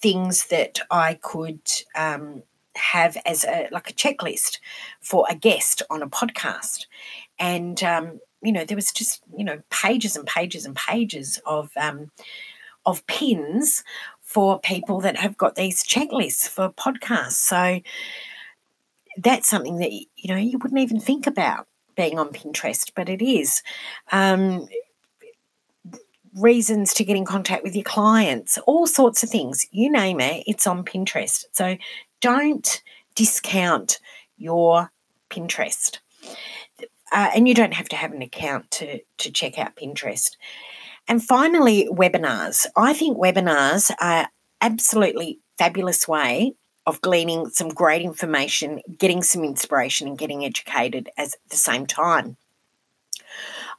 things 0.00 0.46
that 0.46 0.80
I 0.90 1.14
could 1.14 1.60
um, 1.94 2.42
have 2.76 3.16
as 3.26 3.44
a 3.44 3.68
like 3.72 3.90
a 3.90 3.94
checklist 3.94 4.58
for 5.00 5.26
a 5.28 5.34
guest 5.34 5.82
on 5.90 6.02
a 6.02 6.08
podcast, 6.08 6.86
and 7.38 7.82
um, 7.82 8.20
you 8.42 8.52
know 8.52 8.64
there 8.64 8.76
was 8.76 8.92
just 8.92 9.22
you 9.36 9.44
know 9.44 9.60
pages 9.70 10.16
and 10.16 10.26
pages 10.26 10.64
and 10.64 10.76
pages 10.76 11.40
of 11.44 11.70
um, 11.76 12.10
of 12.86 13.06
pins 13.06 13.82
for 14.22 14.60
people 14.60 15.00
that 15.00 15.16
have 15.16 15.36
got 15.36 15.54
these 15.54 15.82
checklists 15.82 16.48
for 16.48 16.70
podcasts. 16.70 17.32
So 17.32 17.80
that's 19.16 19.48
something 19.48 19.78
that 19.78 19.92
you 19.92 20.06
know 20.28 20.36
you 20.36 20.58
wouldn't 20.58 20.80
even 20.80 21.00
think 21.00 21.26
about 21.26 21.66
being 21.96 22.18
on 22.18 22.28
Pinterest, 22.28 22.92
but 22.94 23.08
it 23.08 23.20
is. 23.20 23.62
Um, 24.12 24.68
reasons 26.38 26.94
to 26.94 27.04
get 27.04 27.16
in 27.16 27.24
contact 27.24 27.62
with 27.62 27.74
your 27.74 27.84
clients, 27.84 28.58
all 28.66 28.86
sorts 28.86 29.22
of 29.22 29.30
things. 29.30 29.66
You 29.70 29.90
name 29.90 30.20
it, 30.20 30.44
it's 30.46 30.66
on 30.66 30.84
Pinterest. 30.84 31.44
So 31.52 31.76
don't 32.20 32.82
discount 33.14 33.98
your 34.36 34.90
Pinterest. 35.30 35.98
Uh, 37.10 37.30
and 37.34 37.48
you 37.48 37.54
don't 37.54 37.74
have 37.74 37.88
to 37.88 37.96
have 37.96 38.12
an 38.12 38.22
account 38.22 38.70
to, 38.70 39.00
to 39.18 39.30
check 39.30 39.58
out 39.58 39.76
Pinterest. 39.76 40.36
And 41.08 41.24
finally, 41.24 41.88
webinars. 41.90 42.66
I 42.76 42.92
think 42.92 43.16
webinars 43.16 43.90
are 43.98 44.28
absolutely 44.60 45.40
fabulous 45.56 46.06
way 46.06 46.54
of 46.86 47.00
gleaning 47.00 47.48
some 47.48 47.68
great 47.68 48.02
information, 48.02 48.80
getting 48.98 49.22
some 49.22 49.42
inspiration, 49.42 50.06
and 50.06 50.18
getting 50.18 50.44
educated 50.44 51.08
at 51.16 51.34
the 51.48 51.56
same 51.56 51.86
time. 51.86 52.36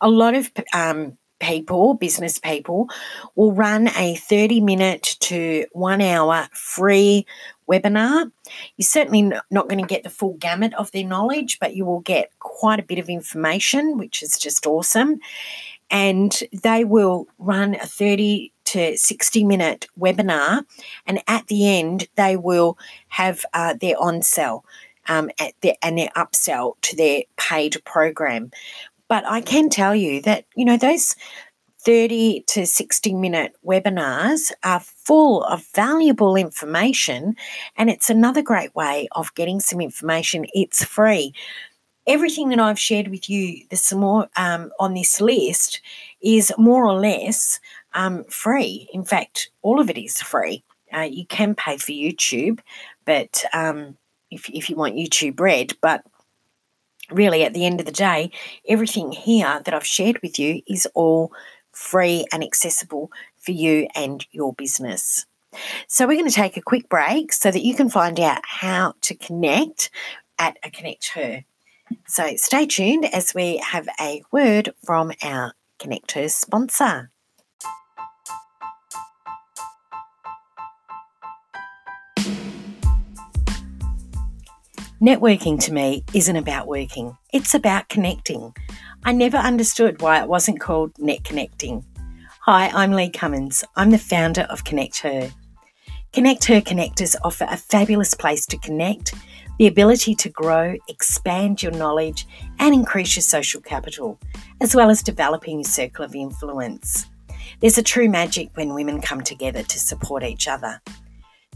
A 0.01 0.09
lot 0.09 0.33
of 0.33 0.51
um, 0.73 1.18
people, 1.39 1.93
business 1.93 2.39
people, 2.39 2.89
will 3.35 3.53
run 3.53 3.89
a 3.97 4.15
30 4.15 4.61
minute 4.61 5.17
to 5.21 5.65
one 5.71 6.01
hour 6.01 6.47
free 6.53 7.25
webinar. 7.69 8.31
You're 8.77 8.85
certainly 8.85 9.31
not 9.51 9.69
going 9.69 9.81
to 9.81 9.87
get 9.87 10.03
the 10.03 10.09
full 10.09 10.33
gamut 10.33 10.73
of 10.73 10.91
their 10.91 11.05
knowledge, 11.05 11.59
but 11.59 11.75
you 11.75 11.85
will 11.85 12.01
get 12.01 12.31
quite 12.39 12.79
a 12.79 12.83
bit 12.83 12.99
of 12.99 13.09
information, 13.09 13.97
which 13.97 14.23
is 14.23 14.37
just 14.37 14.65
awesome. 14.65 15.19
And 15.91 16.37
they 16.51 16.83
will 16.83 17.27
run 17.37 17.75
a 17.75 17.85
30 17.85 18.51
to 18.65 18.97
60 18.97 19.43
minute 19.43 19.87
webinar. 19.99 20.65
And 21.07 21.21
at 21.27 21.47
the 21.47 21.67
end, 21.67 22.07
they 22.15 22.37
will 22.37 22.77
have 23.07 23.45
uh, 23.53 23.75
their 23.79 23.99
on 23.99 24.21
sell. 24.21 24.65
Um, 25.07 25.31
their, 25.61 25.73
and 25.81 25.97
their 25.97 26.09
upsell 26.09 26.75
to 26.81 26.95
their 26.95 27.23
paid 27.35 27.83
program. 27.83 28.51
But 29.09 29.25
I 29.25 29.41
can 29.41 29.69
tell 29.69 29.95
you 29.95 30.21
that, 30.21 30.45
you 30.55 30.63
know, 30.63 30.77
those 30.77 31.15
30 31.81 32.43
to 32.47 32.65
60 32.65 33.13
minute 33.15 33.53
webinars 33.65 34.51
are 34.63 34.79
full 34.79 35.43
of 35.43 35.65
valuable 35.73 36.35
information, 36.35 37.35
and 37.75 37.89
it's 37.89 38.09
another 38.09 38.41
great 38.41 38.73
way 38.75 39.07
of 39.13 39.33
getting 39.33 39.59
some 39.59 39.81
information. 39.81 40.45
It's 40.53 40.83
free. 40.83 41.33
Everything 42.05 42.49
that 42.49 42.59
I've 42.59 42.79
shared 42.79 43.07
with 43.07 43.29
you 43.29 43.65
this 43.69 43.93
more 43.93 44.27
um, 44.35 44.71
on 44.79 44.93
this 44.93 45.19
list 45.21 45.81
is 46.21 46.51
more 46.57 46.85
or 46.85 46.99
less 46.99 47.59
um, 47.93 48.23
free. 48.25 48.89
In 48.93 49.03
fact, 49.03 49.49
all 49.61 49.79
of 49.79 49.89
it 49.89 49.97
is 49.97 50.21
free. 50.21 50.63
Uh, 50.95 51.01
you 51.01 51.25
can 51.27 51.55
pay 51.55 51.77
for 51.77 51.91
YouTube, 51.91 52.59
but 53.05 53.43
um, 53.53 53.97
if, 54.31 54.49
if 54.49 54.69
you 54.69 54.75
want 54.75 54.95
YouTube 54.95 55.39
Red, 55.39 55.73
but 55.81 56.03
really 57.11 57.43
at 57.43 57.53
the 57.53 57.65
end 57.65 57.79
of 57.79 57.85
the 57.85 57.91
day, 57.91 58.31
everything 58.67 59.11
here 59.11 59.61
that 59.63 59.73
I've 59.73 59.85
shared 59.85 60.21
with 60.21 60.39
you 60.39 60.61
is 60.67 60.87
all 60.93 61.31
free 61.71 62.25
and 62.31 62.43
accessible 62.43 63.11
for 63.37 63.51
you 63.51 63.87
and 63.95 64.25
your 64.31 64.53
business. 64.53 65.25
So, 65.87 66.05
we're 66.05 66.17
going 66.17 66.29
to 66.29 66.35
take 66.35 66.57
a 66.57 66.61
quick 66.61 66.89
break 66.89 67.33
so 67.33 67.49
that 67.49 67.63
you 67.63 67.73
can 67.73 67.89
find 67.89 68.19
out 68.19 68.41
how 68.43 68.93
to 69.01 69.15
connect 69.15 69.89
at 70.37 70.57
a 70.63 70.69
Connect 70.69 71.09
Her. 71.09 71.43
So, 72.07 72.35
stay 72.35 72.67
tuned 72.67 73.05
as 73.05 73.33
we 73.33 73.57
have 73.57 73.89
a 73.99 74.21
word 74.31 74.73
from 74.83 75.11
our 75.23 75.53
Connect 75.79 76.11
Her 76.11 76.29
sponsor. 76.29 77.09
Networking 85.01 85.57
to 85.61 85.71
me 85.71 86.03
isn't 86.13 86.35
about 86.35 86.67
working, 86.67 87.15
it's 87.31 87.53
about 87.53 87.87
connecting. 87.87 88.53
I 89.05 89.13
never 89.13 89.37
understood 89.37 90.01
why 90.01 90.21
it 90.21 90.27
wasn't 90.27 90.59
called 90.59 90.91
Net 90.99 91.23
Connecting. 91.23 91.85
Hi, 92.41 92.67
I'm 92.67 92.91
Lee 92.91 93.09
Cummins. 93.09 93.63
I'm 93.77 93.91
the 93.91 93.97
founder 93.97 94.41
of 94.49 94.65
Connect 94.65 94.99
Her. 94.99 95.31
Connect 96.11 96.43
Her 96.43 96.59
connectors 96.59 97.15
offer 97.23 97.47
a 97.49 97.55
fabulous 97.55 98.13
place 98.13 98.45
to 98.47 98.57
connect, 98.57 99.13
the 99.57 99.67
ability 99.67 100.15
to 100.15 100.27
grow, 100.27 100.75
expand 100.89 101.63
your 101.63 101.71
knowledge, 101.71 102.27
and 102.59 102.73
increase 102.73 103.15
your 103.15 103.23
social 103.23 103.61
capital, 103.61 104.19
as 104.59 104.75
well 104.75 104.89
as 104.89 105.01
developing 105.01 105.59
your 105.59 105.63
circle 105.63 106.03
of 106.03 106.13
influence. 106.13 107.05
There's 107.61 107.77
a 107.77 107.83
true 107.83 108.09
magic 108.09 108.49
when 108.55 108.73
women 108.73 108.99
come 108.99 109.21
together 109.21 109.63
to 109.63 109.79
support 109.79 110.23
each 110.23 110.49
other. 110.49 110.81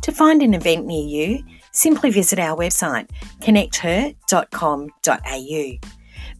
To 0.04 0.12
find 0.14 0.42
an 0.42 0.54
event 0.54 0.86
near 0.86 1.06
you, 1.06 1.44
simply 1.74 2.10
visit 2.10 2.40
our 2.40 2.58
website 2.58 3.10
connecther.com.au. 3.42 5.90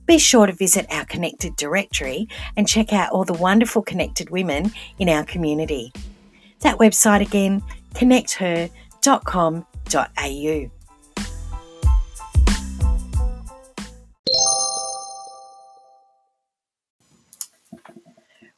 Be 0.06 0.18
sure 0.18 0.48
to 0.48 0.54
visit 0.54 0.86
our 0.90 1.06
connected 1.06 1.56
directory 1.56 2.28
and 2.58 2.68
check 2.68 2.92
out 2.92 3.12
all 3.12 3.24
the 3.24 3.32
wonderful 3.34 3.82
connected 3.82 4.30
women 4.30 4.74
in 5.00 5.08
our 5.10 5.24
community. 5.24 5.94
That 6.60 6.78
website 6.78 7.22
again, 7.22 7.64
connecther.com.au. 7.94 10.70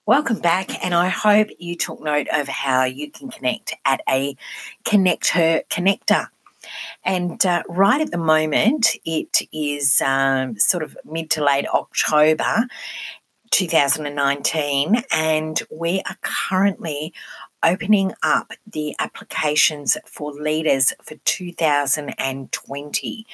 Welcome 0.07 0.39
back, 0.39 0.85
and 0.85 0.93
I 0.93 1.07
hope 1.07 1.47
you 1.57 1.75
took 1.75 1.99
note 1.99 2.27
of 2.31 2.47
how 2.47 2.83
you 2.83 3.09
can 3.09 3.31
connect 3.31 3.73
at 3.85 4.01
a 4.07 4.37
Connect 4.83 5.29
Her 5.29 5.63
connector. 5.71 6.27
And 7.03 7.45
uh, 7.45 7.63
right 7.67 8.01
at 8.01 8.11
the 8.11 8.17
moment, 8.17 8.95
it 9.05 9.41
is 9.53 10.01
um, 10.01 10.57
sort 10.57 10.83
of 10.83 10.97
mid 11.05 11.29
to 11.31 11.43
late 11.43 11.67
October 11.67 12.67
2019, 13.51 15.03
and 15.11 15.61
we 15.71 16.01
are 16.09 16.17
currently 16.21 17.13
opening 17.63 18.11
up 18.21 18.51
the 18.67 18.95
applications 18.99 19.97
for 20.05 20.33
leaders 20.33 20.93
for 21.01 21.15
2020. 21.25 23.25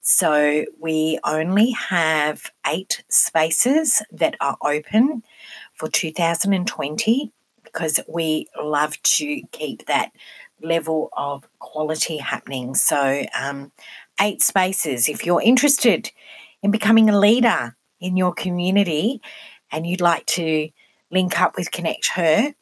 So 0.00 0.64
we 0.80 1.18
only 1.24 1.72
have 1.72 2.50
eight 2.66 3.04
spaces 3.08 4.00
that 4.10 4.36
are 4.40 4.56
open 4.62 5.22
for 5.74 5.88
2020 5.88 7.32
because 7.62 8.00
we 8.08 8.48
love 8.60 9.00
to 9.02 9.42
keep 9.52 9.86
that 9.86 10.10
level 10.62 11.10
of 11.16 11.48
quality 11.58 12.18
happening. 12.18 12.74
So, 12.74 13.24
um, 13.38 13.72
eight 14.20 14.42
spaces. 14.42 15.08
If 15.08 15.26
you're 15.26 15.42
interested 15.42 16.10
in 16.62 16.70
becoming 16.70 17.10
a 17.10 17.18
leader 17.18 17.76
in 18.00 18.16
your 18.16 18.32
community 18.32 19.20
and 19.70 19.86
you'd 19.86 20.00
like 20.00 20.26
to 20.26 20.70
link 21.10 21.40
up 21.40 21.56
with 21.56 21.70
Connect 21.70 22.06
Her, 22.08 22.54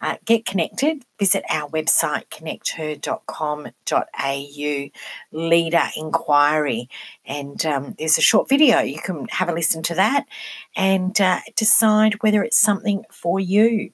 uh, 0.00 0.16
get 0.24 0.46
connected. 0.46 1.04
Visit 1.18 1.44
our 1.50 1.68
website, 1.70 2.30
connecther.com.au, 2.30 4.90
leader 5.32 5.82
inquiry. 5.96 6.88
And 7.24 7.66
um, 7.66 7.94
there's 7.98 8.18
a 8.18 8.22
short 8.22 8.48
video. 8.48 8.80
You 8.80 9.00
can 9.00 9.26
have 9.28 9.48
a 9.48 9.52
listen 9.52 9.82
to 9.84 9.94
that 9.94 10.26
and 10.74 11.20
uh, 11.20 11.38
decide 11.54 12.22
whether 12.22 12.42
it's 12.42 12.58
something 12.58 13.04
for 13.10 13.38
you. 13.40 13.92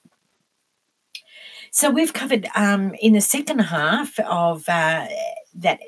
So 1.75 1.89
we've 1.89 2.13
covered 2.13 2.47
um, 2.55 2.93
in 3.01 3.13
the 3.13 3.19
second 3.19 3.57
half 3.57 4.19
of 4.19 4.69
uh, 4.69 5.07
that 5.55 5.79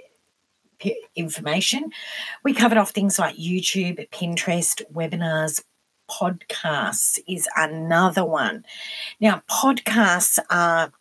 information, 1.16 1.92
we 2.44 2.56
covered 2.56 2.80
off 2.80 2.90
things 2.90 3.20
like 3.20 3.36
YouTube, 3.36 4.10
Pinterest, 4.10 4.82
webinars, 4.92 5.64
podcasts 6.10 7.20
is 7.28 7.48
another 7.56 8.26
one. 8.26 8.66
Now, 9.20 9.44
podcasts 9.48 10.40
are 10.50 10.92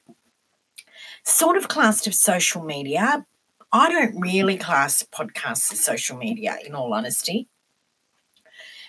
sort 1.25 1.57
of 1.57 1.69
classed 1.69 2.07
as 2.07 2.21
social 2.21 2.63
media. 2.63 3.25
I 3.73 3.89
don't 3.89 4.21
really 4.21 4.59
class 4.59 5.03
podcasts 5.03 5.73
as 5.73 5.81
social 5.81 6.19
media, 6.19 6.59
in 6.63 6.75
all 6.75 6.93
honesty, 6.93 7.49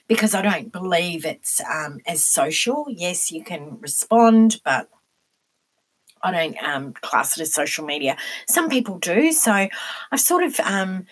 because 0.09 0.35
I 0.35 0.41
don't 0.41 0.73
believe 0.73 1.23
it's 1.23 1.61
um, 1.61 2.01
as 2.05 2.21
social. 2.25 2.85
Yes, 2.89 3.31
you 3.31 3.45
can 3.45 3.77
respond, 3.79 4.59
but 4.65 4.89
I 6.23 6.31
don't 6.31 6.57
um, 6.63 6.93
class 6.93 7.37
it 7.37 7.41
as 7.41 7.53
social 7.53 7.85
media. 7.85 8.17
Some 8.47 8.69
people 8.69 8.97
do. 8.99 9.31
So 9.31 9.51
I've 10.11 10.19
sort 10.19 10.43
of 10.43 10.59
um, 10.61 11.05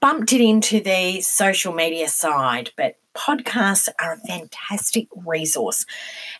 bumped 0.00 0.32
it 0.32 0.40
into 0.40 0.80
the 0.80 1.20
social 1.20 1.72
media 1.72 2.08
side, 2.08 2.70
but 2.76 2.96
podcasts 3.14 3.88
are 4.00 4.14
a 4.14 4.26
fantastic 4.26 5.06
resource. 5.14 5.84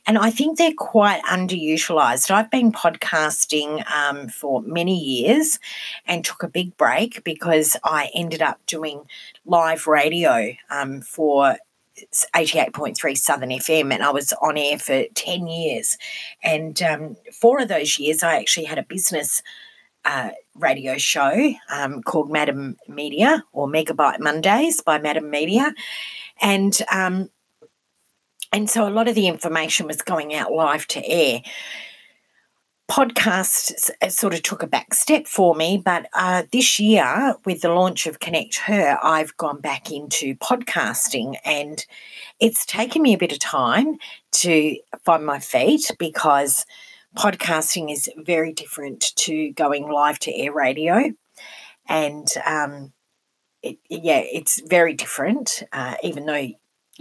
And 0.07 0.17
I 0.19 0.31
think 0.31 0.57
they're 0.57 0.73
quite 0.77 1.23
underutilized. 1.25 2.31
I've 2.31 2.51
been 2.51 2.73
podcasting 2.73 3.89
um, 3.91 4.29
for 4.29 4.63
many 4.63 4.99
years 4.99 5.59
and 6.07 6.25
took 6.25 6.43
a 6.43 6.49
big 6.49 6.77
break 6.77 7.23
because 7.25 7.77
I 7.85 8.11
ended 8.15 8.43
up 8.43 8.65
doing 8.67 9.03
live 9.45 9.87
radio 9.87 10.55
um, 10.71 11.03
for 11.03 11.57
88.3 12.35 13.17
Southern 13.17 13.51
FM, 13.51 13.93
and 13.93 14.03
I 14.03 14.11
was 14.11 14.33
on 14.43 14.57
air 14.57 14.79
for 14.79 15.05
10 15.15 15.47
years. 15.47 15.97
And 16.43 16.81
um, 16.83 17.17
four 17.33 17.61
of 17.61 17.69
those 17.69 17.99
years, 17.99 18.23
I 18.23 18.37
actually 18.37 18.65
had 18.65 18.79
a 18.79 18.85
business 18.85 19.43
uh, 20.05 20.31
radio 20.55 20.99
show 20.99 21.55
um, 21.71 22.03
called 22.03 22.31
Madam 22.31 22.77
Media 22.89 23.45
or 23.53 23.69
Megabyte 23.69 24.19
Mondays 24.19 24.81
by 24.81 24.99
Madam 24.99 25.31
Media 25.31 25.73
and 26.43 26.83
um, 26.91 27.31
and 28.53 28.69
so 28.69 28.87
a 28.87 28.91
lot 28.91 29.09
of 29.09 29.15
the 29.15 29.29
information 29.29 29.87
was 29.87 30.03
going 30.03 30.35
out 30.35 30.53
live 30.53 30.87
to 30.89 31.07
air. 31.07 31.41
Podcasts 32.91 33.91
sort 34.11 34.35
of 34.35 34.43
took 34.43 34.63
a 34.63 34.67
back 34.67 34.93
step 34.93 35.27
for 35.27 35.55
me, 35.55 35.81
but 35.83 36.09
uh, 36.15 36.43
this 36.53 36.79
year, 36.79 37.35
with 37.47 37.63
the 37.63 37.71
launch 37.71 38.07
of 38.07 38.21
Connect 38.21 38.57
Her, 38.59 38.99
I've 39.03 39.35
gone 39.37 39.61
back 39.61 39.91
into 39.91 40.35
podcasting, 40.37 41.37
and 41.45 41.85
it's 42.39 42.67
taken 42.67 43.01
me 43.01 43.15
a 43.15 43.19
bit 43.19 43.33
of 43.33 43.39
time 43.39 43.97
to 44.33 44.77
find 45.05 45.25
my 45.25 45.39
feet 45.39 45.91
because 45.99 46.67
podcasting 47.17 47.91
is 47.91 48.11
very 48.19 48.53
different 48.53 49.13
to 49.17 49.53
going 49.53 49.91
live 49.91 50.19
to 50.21 50.37
air 50.37 50.53
radio, 50.53 51.13
and 51.89 52.29
um, 52.45 52.93
it, 53.63 53.79
yeah, 53.89 54.19
it's 54.19 54.61
very 54.69 54.93
different. 54.93 55.63
Uh, 55.73 55.95
even 56.03 56.27
though 56.27 56.51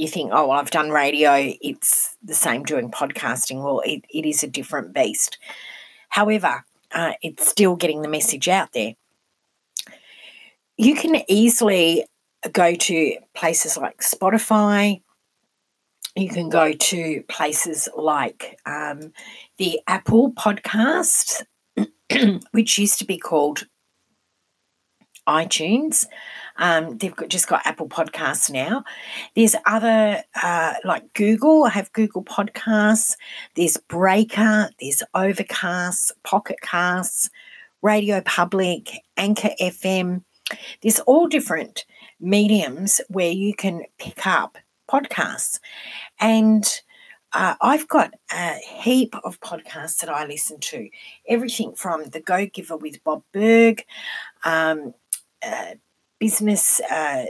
you 0.02 0.08
think, 0.08 0.32
oh, 0.34 0.48
well, 0.48 0.58
I've 0.58 0.72
done 0.72 0.90
radio, 0.90 1.54
it's 1.62 2.18
the 2.24 2.34
same 2.34 2.64
doing 2.64 2.90
podcasting. 2.90 3.64
Well, 3.64 3.82
it, 3.86 4.04
it 4.10 4.26
is 4.26 4.42
a 4.42 4.48
different 4.48 4.94
beast. 4.94 5.38
However, 6.10 6.66
uh, 6.92 7.14
it's 7.22 7.48
still 7.48 7.76
getting 7.76 8.02
the 8.02 8.08
message 8.08 8.48
out 8.48 8.74
there. 8.74 8.96
You 10.76 10.96
can 10.96 11.22
easily 11.28 12.06
go 12.52 12.74
to 12.74 13.18
places 13.36 13.78
like 13.78 14.02
Spotify. 14.02 15.04
You 16.16 16.30
can 16.30 16.50
go 16.50 16.74
to 16.74 17.24
places 17.30 17.88
like 17.96 18.60
um, 18.66 19.14
the 19.58 19.82
Apple 19.88 20.32
podcast, 20.32 21.44
which 22.52 22.80
used 22.80 22.98
to 22.98 23.06
be 23.06 23.20
called 23.20 23.68
iTunes. 25.28 26.06
Um, 26.58 26.98
they've 26.98 27.16
got, 27.16 27.30
just 27.30 27.48
got 27.48 27.66
Apple 27.66 27.88
Podcasts 27.88 28.50
now. 28.50 28.84
There's 29.36 29.56
other 29.66 30.24
uh, 30.42 30.74
like 30.84 31.14
Google. 31.14 31.64
I 31.64 31.70
have 31.70 31.94
Google 31.94 32.24
Podcasts. 32.24 33.16
There's 33.56 33.78
Breaker. 33.78 34.70
There's 34.80 35.04
Overcast, 35.14 36.14
Pocket 36.24 36.62
Casts, 36.62 37.30
Radio 37.82 38.22
Public, 38.22 38.90
Anchor 39.18 39.52
FM. 39.60 40.24
There's 40.82 41.00
all 41.02 41.28
different 41.28 41.86
mediums 42.20 43.02
where 43.10 43.32
you 43.32 43.54
can 43.54 43.84
pick 43.98 44.28
up 44.28 44.58
podcasts. 44.90 45.60
And 46.20 46.66
uh, 47.34 47.56
I've 47.62 47.88
got 47.88 48.14
a 48.34 48.56
heap 48.58 49.16
of 49.24 49.40
podcasts 49.40 50.00
that 50.00 50.10
I 50.10 50.26
listen 50.26 50.60
to. 50.60 50.90
Everything 51.28 51.74
from 51.76 52.10
The 52.10 52.20
Go 52.20 52.46
Giver 52.46 52.76
with 52.76 53.04
Bob 53.04 53.24
Burg, 53.32 53.84
um, 54.44 54.94
business 56.20 56.80
uh, 56.92 57.26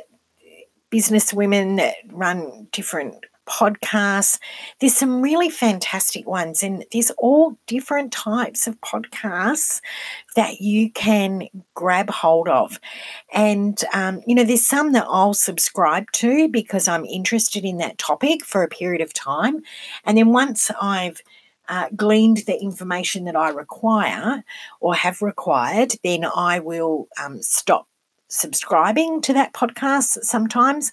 business 0.89 1.33
women 1.33 1.77
that 1.77 1.95
run 2.11 2.67
different 2.71 3.25
podcasts. 3.47 4.39
There's 4.79 4.95
some 4.95 5.21
really 5.21 5.49
fantastic 5.49 6.27
ones, 6.27 6.63
and 6.63 6.85
there's 6.91 7.11
all 7.17 7.57
different 7.67 8.11
types 8.11 8.67
of 8.67 8.79
podcasts 8.81 9.81
that 10.35 10.61
you 10.61 10.91
can 10.91 11.47
grab 11.73 12.09
hold 12.09 12.47
of. 12.47 12.79
And, 13.33 13.83
um, 13.93 14.21
you 14.25 14.35
know, 14.35 14.43
there's 14.43 14.65
some 14.65 14.93
that 14.93 15.07
I'll 15.09 15.33
subscribe 15.33 16.11
to 16.13 16.47
because 16.47 16.87
I'm 16.87 17.05
interested 17.05 17.65
in 17.65 17.77
that 17.77 17.97
topic 17.97 18.45
for 18.45 18.63
a 18.63 18.69
period 18.69 19.01
of 19.01 19.13
time. 19.13 19.61
And 20.05 20.17
then 20.17 20.31
once 20.31 20.71
I've 20.81 21.21
uh, 21.67 21.87
gleaned 21.95 22.43
the 22.47 22.61
information 22.61 23.25
that 23.25 23.35
I 23.35 23.49
require 23.49 24.43
or 24.79 24.95
have 24.95 25.21
required, 25.21 25.93
then 26.03 26.25
I 26.25 26.59
will 26.59 27.07
um, 27.21 27.41
stop 27.41 27.87
subscribing 28.31 29.21
to 29.21 29.33
that 29.33 29.53
podcast 29.53 30.23
sometimes 30.23 30.91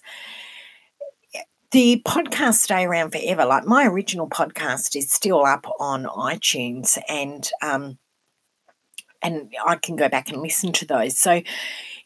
the 1.71 2.01
podcasts 2.05 2.61
stay 2.61 2.83
around 2.83 3.11
forever. 3.11 3.45
Like 3.45 3.65
my 3.65 3.85
original 3.85 4.27
podcast 4.27 4.95
is 4.95 5.11
still 5.11 5.45
up 5.45 5.67
on 5.79 6.05
iTunes, 6.05 6.97
and 7.07 7.49
um, 7.61 7.97
and 9.21 9.53
I 9.65 9.75
can 9.75 9.95
go 9.95 10.09
back 10.09 10.29
and 10.29 10.41
listen 10.41 10.71
to 10.73 10.85
those. 10.85 11.17
So 11.17 11.41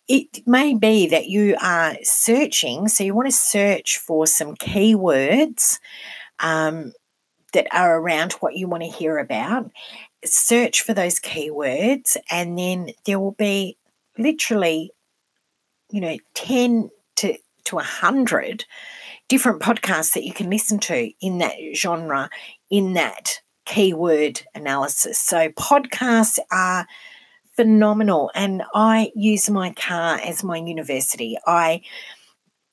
it 0.07 0.45
may 0.45 0.73
be 0.73 1.07
that 1.07 1.27
you 1.27 1.55
are 1.61 1.95
searching, 2.03 2.87
so 2.87 3.03
you 3.03 3.15
want 3.15 3.27
to 3.27 3.35
search 3.35 3.97
for 3.97 4.27
some 4.27 4.55
keywords 4.55 5.79
um, 6.39 6.91
that 7.53 7.67
are 7.71 7.99
around 7.99 8.33
what 8.33 8.55
you 8.55 8.67
want 8.67 8.83
to 8.83 8.89
hear 8.89 9.17
about. 9.17 9.71
Search 10.25 10.81
for 10.81 10.93
those 10.93 11.19
keywords, 11.19 12.17
and 12.29 12.57
then 12.57 12.89
there 13.05 13.19
will 13.19 13.31
be 13.33 13.77
literally, 14.17 14.91
you 15.93 16.01
know, 16.01 16.17
ten 16.33 16.89
to 17.17 17.37
to 17.65 17.77
a 17.77 17.83
hundred 17.83 18.65
different 19.29 19.61
podcasts 19.61 20.13
that 20.13 20.23
you 20.23 20.33
can 20.33 20.49
listen 20.49 20.79
to 20.79 21.11
in 21.21 21.37
that 21.37 21.53
genre, 21.75 22.29
in 22.71 22.93
that 22.93 23.39
keyword 23.65 24.41
analysis. 24.55 25.19
So, 25.19 25.49
podcasts 25.49 26.39
are 26.51 26.87
phenomenal, 27.55 28.31
and 28.33 28.63
I 28.73 29.11
use 29.15 29.51
my 29.51 29.71
car 29.73 30.17
as 30.17 30.43
my 30.43 30.57
university. 30.57 31.37
I 31.45 31.81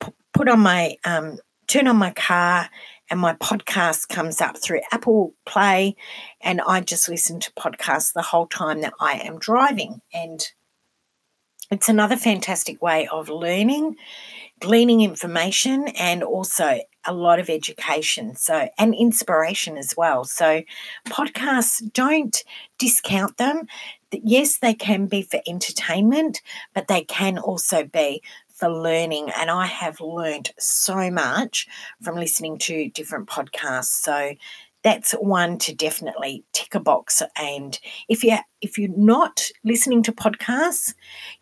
p- 0.02 0.12
put 0.32 0.48
on 0.48 0.60
my 0.60 0.96
um, 1.04 1.38
turn 1.66 1.88
on 1.88 1.96
my 1.96 2.12
car 2.12 2.70
and 3.10 3.20
my 3.20 3.34
podcast 3.34 4.08
comes 4.08 4.40
up 4.40 4.56
through 4.56 4.80
Apple 4.92 5.34
Play, 5.44 5.94
and 6.40 6.62
I 6.66 6.80
just 6.80 7.06
listen 7.06 7.38
to 7.40 7.52
podcasts 7.52 8.14
the 8.14 8.22
whole 8.22 8.46
time 8.46 8.80
that 8.80 8.94
I 8.98 9.14
am 9.24 9.38
driving. 9.38 10.00
And 10.14 10.40
it's 11.70 11.88
another 11.88 12.16
fantastic 12.16 12.80
way 12.82 13.06
of 13.08 13.28
learning 13.28 13.96
gleaning 14.60 15.00
information 15.00 15.88
and 15.98 16.22
also 16.22 16.80
a 17.06 17.14
lot 17.14 17.38
of 17.40 17.48
education 17.48 18.36
so 18.36 18.68
and 18.78 18.94
inspiration 18.94 19.78
as 19.78 19.96
well. 19.96 20.24
So 20.24 20.62
podcasts 21.06 21.80
don't 21.92 22.44
discount 22.78 23.38
them. 23.38 23.66
Yes 24.12 24.58
they 24.58 24.74
can 24.74 25.06
be 25.06 25.22
for 25.22 25.40
entertainment 25.46 26.42
but 26.74 26.88
they 26.88 27.02
can 27.02 27.38
also 27.38 27.84
be 27.84 28.22
for 28.48 28.68
learning 28.68 29.30
and 29.38 29.50
i 29.50 29.64
have 29.64 30.00
learned 30.02 30.50
so 30.58 31.10
much 31.10 31.66
from 32.02 32.16
listening 32.16 32.58
to 32.58 32.90
different 32.90 33.28
podcasts. 33.28 33.84
So 34.02 34.34
that's 34.82 35.12
one 35.12 35.58
to 35.58 35.74
definitely 35.74 36.44
tick 36.52 36.74
a 36.74 36.80
box. 36.80 37.22
And 37.36 37.78
if 38.08 38.24
you 38.24 38.38
if 38.60 38.76
you're 38.78 38.96
not 38.96 39.42
listening 39.64 40.02
to 40.02 40.12
podcasts 40.12 40.94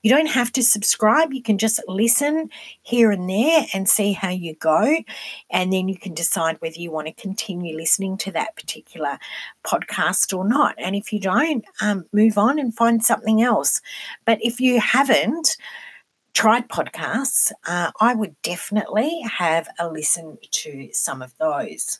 you 0.02 0.10
don't 0.10 0.26
have 0.26 0.52
to 0.52 0.62
subscribe. 0.62 1.32
You 1.32 1.42
can 1.42 1.58
just 1.58 1.80
listen 1.88 2.50
here 2.82 3.10
and 3.10 3.28
there 3.28 3.66
and 3.74 3.88
see 3.88 4.12
how 4.12 4.30
you 4.30 4.54
go. 4.54 5.02
And 5.50 5.72
then 5.72 5.88
you 5.88 5.98
can 5.98 6.14
decide 6.14 6.60
whether 6.60 6.76
you 6.76 6.90
want 6.90 7.08
to 7.08 7.12
continue 7.12 7.76
listening 7.76 8.16
to 8.18 8.32
that 8.32 8.56
particular 8.56 9.18
podcast 9.64 10.36
or 10.36 10.46
not. 10.46 10.74
And 10.78 10.94
if 10.94 11.12
you 11.12 11.20
don't 11.20 11.64
um, 11.80 12.04
move 12.12 12.38
on 12.38 12.58
and 12.58 12.74
find 12.74 13.04
something 13.04 13.42
else. 13.42 13.80
But 14.24 14.38
if 14.42 14.60
you 14.60 14.80
haven't 14.80 15.56
tried 16.34 16.68
podcasts 16.68 17.50
uh, 17.66 17.90
i 18.00 18.14
would 18.14 18.40
definitely 18.42 19.20
have 19.22 19.68
a 19.80 19.88
listen 19.88 20.38
to 20.52 20.88
some 20.92 21.20
of 21.20 21.36
those 21.38 21.98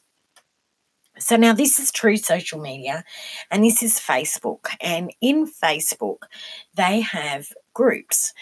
so 1.19 1.37
now 1.37 1.53
this 1.53 1.79
is 1.79 1.91
true 1.91 2.17
social 2.17 2.61
media 2.61 3.05
and 3.51 3.65
this 3.65 3.83
is 3.83 3.99
Facebook. 3.99 4.67
And 4.81 5.13
in 5.21 5.47
Facebook, 5.47 6.23
they 6.75 7.01
have 7.01 7.49
groups. 7.75 8.33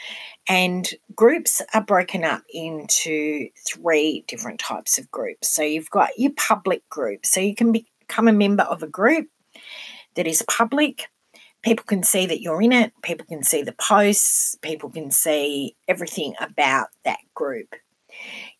And 0.48 0.88
groups 1.14 1.60
are 1.74 1.82
broken 1.82 2.24
up 2.24 2.42
into 2.52 3.48
three 3.66 4.24
different 4.28 4.60
types 4.60 4.98
of 4.98 5.10
groups. 5.10 5.48
So 5.48 5.62
you've 5.62 5.90
got 5.90 6.18
your 6.18 6.32
public 6.36 6.88
group. 6.88 7.26
So 7.26 7.40
you 7.40 7.54
can 7.54 7.72
become 7.72 8.28
a 8.28 8.32
member 8.32 8.62
of 8.64 8.82
a 8.82 8.88
group 8.88 9.28
that 10.14 10.26
is 10.26 10.42
public. 10.48 11.08
People 11.62 11.84
can 11.84 12.02
see 12.02 12.26
that 12.26 12.40
you're 12.40 12.62
in 12.62 12.72
it, 12.72 12.92
people 13.02 13.26
can 13.26 13.42
see 13.42 13.62
the 13.62 13.72
posts, 13.72 14.56
people 14.62 14.88
can 14.88 15.10
see 15.10 15.74
everything 15.88 16.34
about 16.40 16.88
that 17.04 17.18
group. 17.34 17.74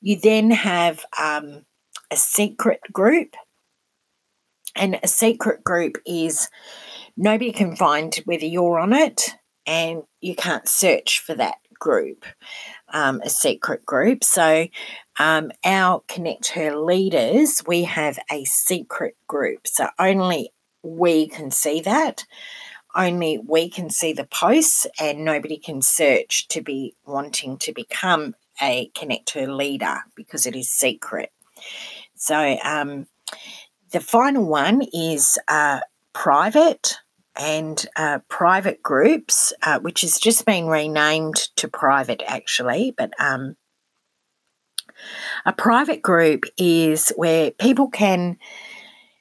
You 0.01 0.19
then 0.21 0.51
have 0.51 1.05
um, 1.21 1.65
a 2.11 2.17
secret 2.17 2.81
group 2.93 3.37
and 4.77 4.99
a 5.03 5.09
secret 5.09 5.65
group 5.65 5.99
is 6.07 6.49
nobody 7.17 7.53
can 7.53 7.77
find 7.77 8.15
whether 8.25 8.47
you're 8.47 8.79
on 8.79 8.93
it 8.93 9.35
and 9.67 10.03
you 10.21 10.37
can't 10.37 10.69
search 10.69 11.21
for 11.21 11.35
that 11.35 11.57
group, 11.79 12.25
um, 12.93 13.21
a 13.23 13.31
secret 13.31 13.85
group. 13.85 14.25
So, 14.25 14.69
um, 15.19 15.51
our 15.65 16.03
Connect 16.09 16.49
Her 16.49 16.77
leaders, 16.77 17.63
we 17.67 17.85
have 17.85 18.19
a 18.31 18.45
secret 18.45 19.17
group. 19.27 19.67
So, 19.67 19.89
only 19.99 20.51
we 20.83 21.29
can 21.29 21.51
see 21.51 21.81
that. 21.81 22.25
Only 22.95 23.39
we 23.39 23.69
can 23.69 23.91
see 23.91 24.15
the 24.15 24.25
posts, 24.25 24.87
and 24.99 25.25
nobody 25.25 25.59
can 25.59 25.83
search 25.83 26.49
to 26.49 26.63
be 26.63 26.95
wanting 27.05 27.59
to 27.59 27.73
become 27.73 28.35
a 28.63 28.91
Connect 28.95 29.31
Her 29.31 29.53
leader 29.53 29.99
because 30.15 30.47
it 30.47 30.57
is 30.57 30.71
secret. 30.71 31.31
So, 32.15 32.57
um, 32.65 33.07
the 33.93 34.01
final 34.01 34.45
one 34.45 34.83
is 34.93 35.39
uh, 35.49 35.81
private 36.13 36.99
and 37.39 37.85
uh, 37.97 38.21
private 38.29 38.83
groups, 38.83 39.53
uh, 39.63 39.79
which 39.81 40.01
has 40.01 40.19
just 40.19 40.47
been 40.47 40.67
renamed 40.67 41.37
to 41.57 41.69
private 41.69 42.23
actually, 42.27 42.95
but 42.97 43.13
um, 43.21 43.57
a 45.45 45.53
private 45.53 46.03
group 46.03 46.45
is 46.57 47.13
where 47.17 47.51
people 47.51 47.89
can 47.89 48.39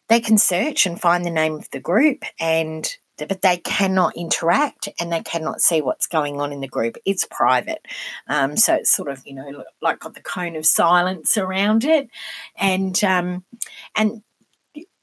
they 0.08 0.20
can 0.20 0.38
search 0.38 0.86
and 0.86 1.02
find 1.02 1.26
the 1.26 1.32
name 1.32 1.56
of 1.56 1.70
the 1.72 1.80
group 1.80 2.24
and 2.40 2.98
but 3.18 3.42
they 3.42 3.58
cannot 3.58 4.16
interact 4.18 4.90
and 5.00 5.12
they 5.12 5.22
cannot 5.22 5.62
see 5.62 5.82
what's 5.82 6.06
going 6.06 6.42
on 6.42 6.52
in 6.52 6.60
the 6.60 6.68
group. 6.68 6.98
It's 7.06 7.26
private. 7.32 7.80
Um, 8.28 8.58
so 8.58 8.74
it's 8.76 8.92
sort 8.92 9.10
of, 9.10 9.22
you 9.26 9.34
know, 9.34 9.64
like 9.82 10.00
got 10.00 10.16
the 10.16 10.22
cone 10.22 10.58
of 10.58 10.66
silence 10.66 11.38
around 11.38 11.86
it. 11.86 12.10
And 12.58 13.02
um, 13.04 13.46
and 13.96 14.22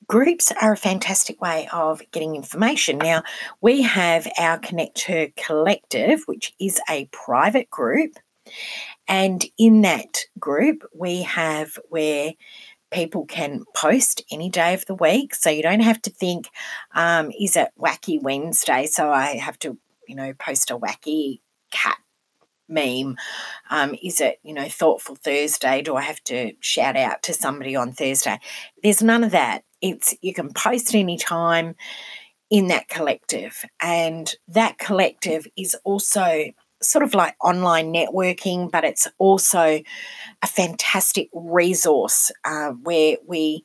groups 0.07 0.53
are 0.61 0.73
a 0.73 0.77
fantastic 0.77 1.41
way 1.41 1.69
of 1.73 2.03
getting 2.13 2.37
information. 2.37 2.99
Now, 2.99 3.23
we 3.61 3.83
have 3.83 4.27
our 4.39 4.59
Connect 4.59 5.03
Her 5.03 5.29
Collective, 5.37 6.23
which 6.27 6.53
is 6.61 6.81
a 6.89 7.07
private 7.13 7.71
group. 7.71 8.17
And 9.09 9.45
in 9.59 9.83
that 9.83 10.19
group, 10.39 10.85
we 10.95 11.23
have 11.23 11.79
where 11.89 12.33
people 12.91 13.25
can 13.25 13.65
post 13.75 14.23
any 14.31 14.51
day 14.51 14.75
of 14.75 14.85
the 14.87 14.95
week. 14.95 15.35
So 15.35 15.51
you 15.51 15.63
don't 15.63 15.81
have 15.81 16.03
to 16.03 16.11
think, 16.11 16.49
um, 16.95 17.31
is 17.39 17.57
it 17.57 17.71
Wacky 17.79 18.23
Wednesday? 18.23 18.87
So 18.87 19.11
I 19.11 19.37
have 19.37 19.59
to, 19.61 19.79
you 20.07 20.15
know, 20.15 20.35
post 20.35 20.71
a 20.71 20.79
wacky 20.79 21.41
cat 21.71 21.97
meme? 22.73 23.17
Um, 23.71 23.95
is 24.03 24.21
it, 24.21 24.41
you 24.43 24.55
know, 24.55 24.69
Thoughtful 24.69 25.17
Thursday? 25.17 25.83
Do 25.83 25.97
I 25.97 26.03
have 26.03 26.23
to 26.25 26.53
shout 26.61 26.97
out 26.97 27.23
to 27.25 27.35
somebody 27.35 27.77
on 27.77 27.93
Thursday? 27.93 28.39
There's 28.83 29.03
none 29.03 29.25
of 29.25 29.31
that. 29.33 29.63
It's 29.81 30.15
you 30.23 30.33
can 30.33 30.53
post 30.53 30.95
anytime 30.95 31.75
in 32.51 32.69
that 32.69 32.89
collective, 32.89 33.65
and 33.81 34.35
that 34.49 34.79
collective 34.79 35.47
is 35.57 35.77
also 35.85 36.53
sort 36.83 37.05
of 37.05 37.15
like 37.15 37.37
online 37.41 37.93
networking, 37.93 38.71
but 38.71 38.85
it's 38.85 39.09
also 39.19 39.81
a 40.43 40.47
fantastic 40.47 41.29
resource 41.33 42.31
uh, 42.45 42.71
where 42.71 43.17
we 43.27 43.65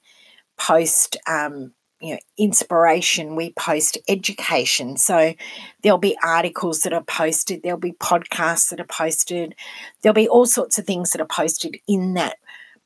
post. 0.58 1.17
Um, 1.28 1.74
you 1.99 2.13
know, 2.13 2.19
inspiration, 2.38 3.36
we 3.36 3.53
post 3.53 3.97
education. 4.07 4.97
So 4.97 5.33
there'll 5.81 5.97
be 5.97 6.17
articles 6.23 6.81
that 6.81 6.93
are 6.93 7.03
posted, 7.03 7.62
there'll 7.63 7.79
be 7.79 7.93
podcasts 7.93 8.69
that 8.69 8.79
are 8.79 8.86
posted, 8.86 9.55
there'll 10.01 10.13
be 10.13 10.27
all 10.27 10.45
sorts 10.45 10.77
of 10.77 10.86
things 10.86 11.12
that 11.12 11.21
are 11.21 11.27
posted 11.27 11.77
in 11.88 12.13
that 12.13 12.38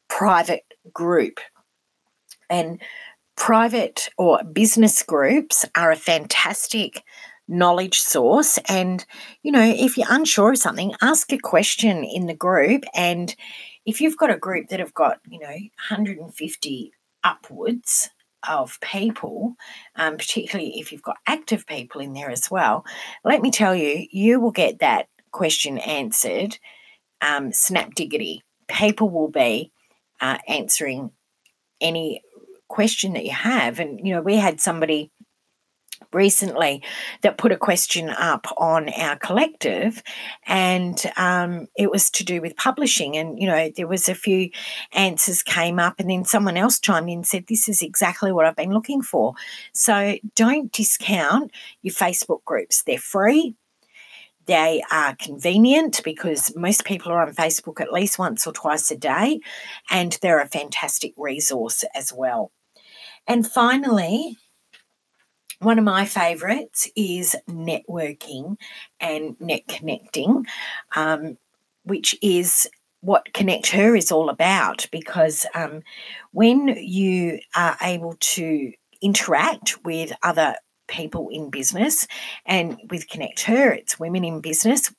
private 0.08 0.63
group. 0.93 1.39
And 2.50 2.82
private 3.36 4.10
or 4.17 4.43
business 4.43 5.04
groups 5.04 5.65
are 5.76 5.91
a 5.91 5.95
fantastic 5.95 7.04
knowledge 7.47 8.00
source. 8.00 8.60
And, 8.67 9.06
you 9.43 9.52
know, 9.52 9.63
if 9.63 9.97
you're 9.97 10.08
unsure 10.10 10.52
of 10.52 10.58
something, 10.58 10.93
ask 11.02 11.32
a 11.34 11.38
question 11.38 12.04
in 12.04 12.28
the 12.28 12.34
group. 12.34 12.84
And 12.93 13.36
if 13.86 14.00
you've 14.00 14.17
got 14.17 14.32
a 14.32 14.38
group 14.38 14.69
that 14.69 14.80
have 14.80 14.93
got, 14.93 15.19
you 15.28 15.39
know, 15.39 15.47
150 15.47 16.93
upwards 17.24 18.10
of 18.48 18.80
people, 18.82 19.56
um, 19.96 20.18
particularly 20.18 20.80
if 20.80 20.92
you've 20.92 21.02
got 21.02 21.18
active 21.28 21.66
people 21.66 22.02
in 22.02 22.14
there 22.14 22.30
as 22.30 22.50
well, 22.50 22.86
let 23.24 23.42
me 23.42 23.52
tell 23.52 23.76
you, 23.76 24.08
you 24.12 24.40
will 24.40 24.52
get 24.52 24.80
that 24.80 25.08
question 25.32 25.78
answered 25.78 26.58
um, 27.22 27.54
snap 27.54 27.94
diggity. 27.96 28.44
People 28.68 29.10
will 29.10 29.30
be 29.30 29.72
uh, 30.20 30.38
answering 30.48 31.12
any 31.80 32.22
question 32.68 33.14
that 33.14 33.26
you 33.26 33.32
have. 33.32 33.80
And, 33.80 34.00
you 34.06 34.14
know, 34.14 34.22
we 34.22 34.38
had 34.38 34.60
somebody 34.60 35.12
recently 36.13 36.84
that 37.21 37.38
put 37.38 37.52
a 37.52 37.58
question 37.58 38.10
up 38.10 38.47
on 38.58 38.89
our 38.89 39.17
collective 39.17 40.04
and 40.45 41.12
um, 41.17 41.67
it 41.78 41.91
was 41.91 42.10
to 42.12 42.24
do 42.24 42.41
with 42.41 42.56
publishing 42.56 43.17
and 43.17 43.39
you 43.39 43.47
know 43.47 43.69
there 43.76 43.88
was 43.88 44.10
a 44.10 44.15
few 44.15 44.50
answers 44.93 45.43
came 45.43 45.80
up 45.80 46.00
and 46.00 46.10
then 46.10 46.26
someone 46.26 46.58
else 46.58 46.80
chimed 46.80 47.10
in 47.10 47.19
and 47.19 47.28
said 47.28 47.45
this 47.47 47.67
is 47.67 47.82
exactly 47.82 48.32
what 48.32 48.45
i've 48.45 48.56
been 48.56 48.74
looking 48.74 49.02
for. 49.02 49.34
So 49.74 50.17
don't 50.36 50.71
discount 50.71 51.52
your 51.82 51.93
facebook 51.93 52.43
groups. 52.45 52.84
They're 52.84 52.97
free. 52.97 53.56
They 54.45 54.84
are 54.91 55.15
convenient 55.15 56.02
because 56.04 56.56
most 56.56 56.84
people 56.84 57.12
are 57.12 57.26
on 57.26 57.34
Facebook 57.34 57.80
at 57.80 57.93
least 57.93 58.17
once 58.17 58.47
or 58.47 58.54
twice 58.54 58.89
a 58.89 58.97
day, 58.97 59.39
and 59.89 60.17
they're 60.21 60.41
a 60.41 60.47
fantastic 60.47 61.13
resource 61.15 61.84
as 61.93 62.12
well. 62.12 62.52
And 63.28 63.47
finally, 63.47 64.38
one 65.62 65.78
of 65.78 65.86
my 65.86 66.06
favorites 66.06 66.89
is 66.95 67.36
networking 67.47 68.58
and 69.00 69.39
net 69.39 69.67
connecting, 69.67 70.45
um, 70.95 71.38
which 71.84 72.15
is 72.21 72.67
what 73.02 73.34
Connect 73.34 73.67
Her 73.67 73.95
is 73.95 74.12
all 74.12 74.30
about 74.30 74.88
because 74.91 75.45
um, 75.54 75.82
when 76.32 76.67
you 76.67 77.39
are 77.56 77.78
able 77.82 78.15
to 78.19 78.71
interact 79.02 79.84
with 79.84 80.13
other 80.24 80.56
people 80.88 81.30
in 81.30 81.50
business 81.50 82.08
and 82.45 82.80
with 82.89 83.08
Connect 83.08 83.41
Her, 83.43 83.71
it's 83.71 84.00
women 84.00 84.24
in 84.24 84.41
business. 84.41 84.93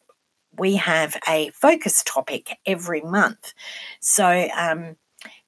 We 0.59 0.77
have 0.77 1.17
a 1.29 1.51
focus 1.51 2.03
topic 2.05 2.57
every 2.67 3.01
month. 3.01 3.53
So, 4.01 4.49
um, 4.57 4.97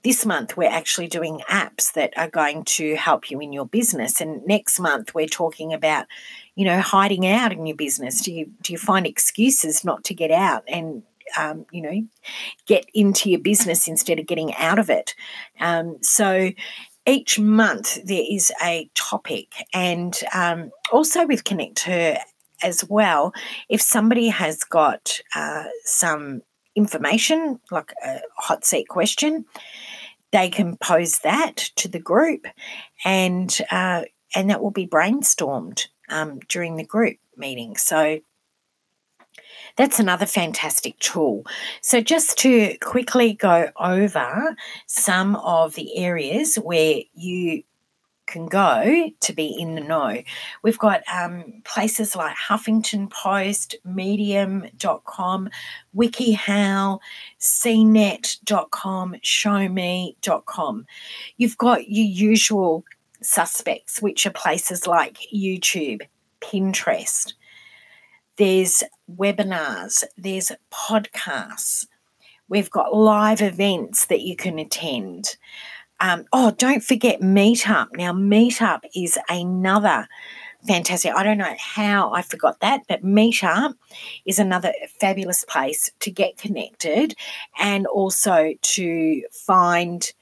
this 0.05 0.27
month 0.27 0.57
we're 0.57 0.71
actually 0.71 1.09
doing 1.09 1.41
apps 1.49 1.93
that 1.95 2.13
are 2.17 2.29
going 2.29 2.65
to 2.65 2.95
help 2.95 3.31
you 3.31 3.41
in 3.41 3.53
your 3.53 3.67
business. 3.67 4.21
And 4.21 4.45
next 4.47 4.79
month 4.79 5.15
we're 5.15 5.27
talking 5.27 5.73
about 5.73 6.07
you 6.55 6.65
know 6.65 6.81
hiding 6.81 7.27
out 7.27 7.53
in 7.53 7.67
your 7.67 7.77
business. 7.77 8.21
Do 8.21 8.33
you 8.33 8.51
do 8.63 8.73
you 8.73 8.79
find 8.79 9.07
excuses 9.07 9.85
not 9.85 10.05
to 10.05 10.15
get 10.15 10.31
out 10.31 10.63
and 10.69 11.03
um, 11.39 11.67
you 11.73 11.83
know 11.83 12.07
get 12.67 12.87
into 12.95 13.31
your 13.31 13.41
business 13.41 13.89
instead 13.89 14.19
of 14.19 14.27
getting 14.27 14.55
out 14.55 14.79
of 14.79 14.91
it? 14.91 15.15
Um, 15.59 15.97
so 16.03 16.51
each 17.07 17.39
month 17.39 17.99
there 18.05 18.25
is 18.29 18.53
a 18.63 18.89
topic. 18.95 19.55
And 19.73 20.19
um, 20.35 20.71
also 20.93 21.27
with 21.27 21.45
connect 21.45 21.81
her 21.81 22.19
as 22.63 22.85
well 22.89 23.33
if 23.69 23.83
somebody 23.83 24.29
has 24.29 24.65
got 24.65 25.21
uh, 25.35 25.65
some 25.85 26.43
information 26.77 27.61
like 27.71 27.93
a 28.05 28.21
hot 28.37 28.65
seat 28.65 28.89
question 28.89 29.45
they 30.35 30.51
can 30.51 30.77
pose 30.77 31.21
that 31.21 31.57
to 31.77 31.87
the 31.89 32.01
group 32.01 32.47
and 33.05 33.61
uh, 33.71 34.03
and 34.35 34.51
that 34.51 34.61
will 34.61 34.73
be 34.73 34.87
brainstormed 34.87 35.87
um, 36.11 36.41
during 36.49 36.77
the 36.77 36.85
group 36.85 37.17
meeting 37.37 37.77
so 37.77 38.19
that's 39.77 39.99
another 39.99 40.27
fantastic 40.27 40.97
tool. 41.01 41.45
So, 41.81 42.01
just 42.01 42.39
to 42.39 42.77
quickly 42.81 43.35
go 43.35 43.71
over 43.77 44.57
some 44.87 45.35
of 45.37 45.75
the 45.75 45.97
areas 45.97 46.55
where 46.57 47.01
you 47.15 47.65
can 48.27 48.47
go 48.47 49.11
to 49.21 49.33
be 49.33 49.47
in 49.59 49.75
the 49.75 49.81
know. 49.81 50.23
We've 50.63 50.79
got 50.79 51.03
um, 51.13 51.63
places 51.65 52.17
like 52.17 52.37
Huffington 52.37 53.11
Post, 53.11 53.77
Medium.com, 53.85 55.51
WikiHow, 55.97 56.99
CNET.com, 57.41 59.17
ShowMe.com. 59.23 60.87
You've 61.37 61.59
got 61.59 61.89
your 61.89 62.07
usual 62.07 62.85
suspects, 63.23 64.01
which 64.01 64.27
are 64.27 64.31
places 64.31 64.87
like 64.87 65.19
YouTube, 65.35 66.03
Pinterest. 66.41 67.33
There's 68.37 68.83
webinars, 69.11 70.05
there's 70.17 70.51
podcasts. 70.73 71.87
We've 72.49 72.71
got 72.71 72.95
live 72.95 73.41
events 73.41 74.07
that 74.07 74.21
you 74.21 74.37
can 74.37 74.59
attend. 74.59 75.37
Um, 76.05 76.27
oh, 76.35 76.51
don't 76.51 76.85
forget 76.85 77.23
Meetup. 77.23 77.97
Now, 77.97 78.13
Meetup 78.13 78.81
is 78.95 79.19
another 79.31 80.07
fantastic. 80.67 81.15
I 81.15 81.23
don't 81.23 81.39
know 81.39 81.55
how 81.59 82.13
I 82.13 82.21
forgot 82.21 82.61
that, 82.61 82.83
but 82.87 83.03
Meetup 83.03 83.73
is 84.27 84.39
another 84.39 84.75
fabulous 85.01 85.47
place 85.47 85.91
to 86.01 86.11
get 86.11 86.37
connected 86.37 87.15
and 87.59 87.87
also 87.87 88.53
to 88.61 89.23
find 89.33 90.13